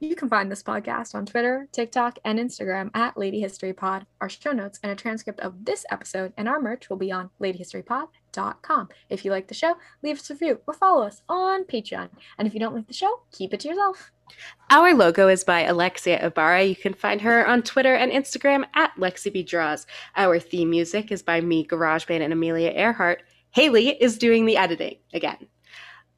You 0.00 0.14
can 0.14 0.28
find 0.28 0.50
this 0.50 0.62
podcast 0.62 1.16
on 1.16 1.26
Twitter, 1.26 1.66
TikTok, 1.72 2.20
and 2.24 2.38
Instagram 2.38 2.90
at 2.94 3.18
Lady 3.18 3.40
History 3.40 3.72
Pod. 3.72 4.06
Our 4.20 4.28
show 4.28 4.52
notes 4.52 4.78
and 4.80 4.92
a 4.92 4.94
transcript 4.94 5.40
of 5.40 5.64
this 5.64 5.84
episode 5.90 6.32
and 6.36 6.48
our 6.48 6.60
merch 6.60 6.88
will 6.88 6.98
be 6.98 7.10
on 7.10 7.30
ladyhistorypod.com. 7.40 8.88
If 9.10 9.24
you 9.24 9.32
like 9.32 9.48
the 9.48 9.54
show, 9.54 9.74
leave 10.04 10.18
us 10.18 10.30
a 10.30 10.34
review 10.34 10.60
or 10.68 10.74
follow 10.74 11.04
us 11.04 11.22
on 11.28 11.64
Patreon. 11.64 12.10
And 12.38 12.46
if 12.46 12.54
you 12.54 12.60
don't 12.60 12.76
like 12.76 12.86
the 12.86 12.94
show, 12.94 13.22
keep 13.32 13.52
it 13.52 13.58
to 13.60 13.68
yourself. 13.68 14.12
Our 14.70 14.94
logo 14.94 15.28
is 15.28 15.44
by 15.44 15.62
Alexia 15.62 16.24
Ibarra. 16.24 16.64
You 16.64 16.76
can 16.76 16.94
find 16.94 17.20
her 17.22 17.46
on 17.46 17.62
Twitter 17.62 17.94
and 17.94 18.12
Instagram 18.12 18.64
at 18.74 18.94
LexiBDraws. 18.96 19.86
Our 20.16 20.38
theme 20.38 20.70
music 20.70 21.10
is 21.10 21.22
by 21.22 21.40
me, 21.40 21.66
GarageBand, 21.66 22.20
and 22.20 22.32
Amelia 22.32 22.70
Earhart. 22.70 23.22
Haley 23.50 23.90
is 24.02 24.18
doing 24.18 24.44
the 24.44 24.56
editing 24.56 24.96
again. 25.14 25.48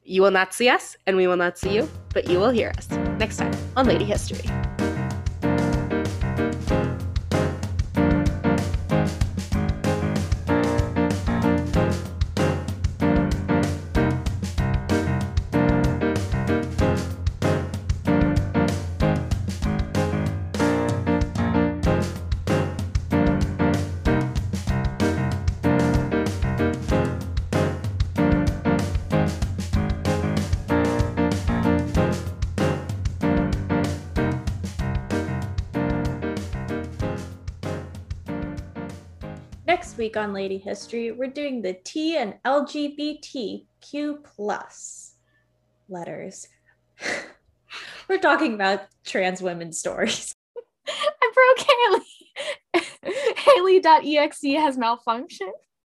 You 0.03 0.21
will 0.21 0.31
not 0.31 0.53
see 0.53 0.67
us, 0.67 0.97
and 1.07 1.15
we 1.15 1.27
will 1.27 1.37
not 1.37 1.57
see 1.57 1.73
you, 1.75 1.89
but 2.13 2.27
you 2.27 2.39
will 2.39 2.49
hear 2.49 2.73
us 2.77 2.89
next 3.19 3.37
time 3.37 3.53
on 3.77 3.85
Lady 3.85 4.05
History. 4.05 4.49
Week 40.01 40.17
on 40.17 40.33
Lady 40.33 40.57
History, 40.57 41.11
we're 41.11 41.27
doing 41.27 41.61
the 41.61 41.73
T 41.73 42.17
and 42.17 42.33
LGBTQ 42.43 44.23
plus 44.23 45.13
letters. 45.89 46.47
we're 48.09 48.17
talking 48.17 48.55
about 48.55 48.81
trans 49.05 49.43
women's 49.43 49.77
stories. 49.77 50.33
I 50.87 51.31
broke 51.35 51.67
Haley. 52.73 52.83
Haley.exe 53.37 54.59
has 54.59 54.75
malfunctioned. 54.75 55.51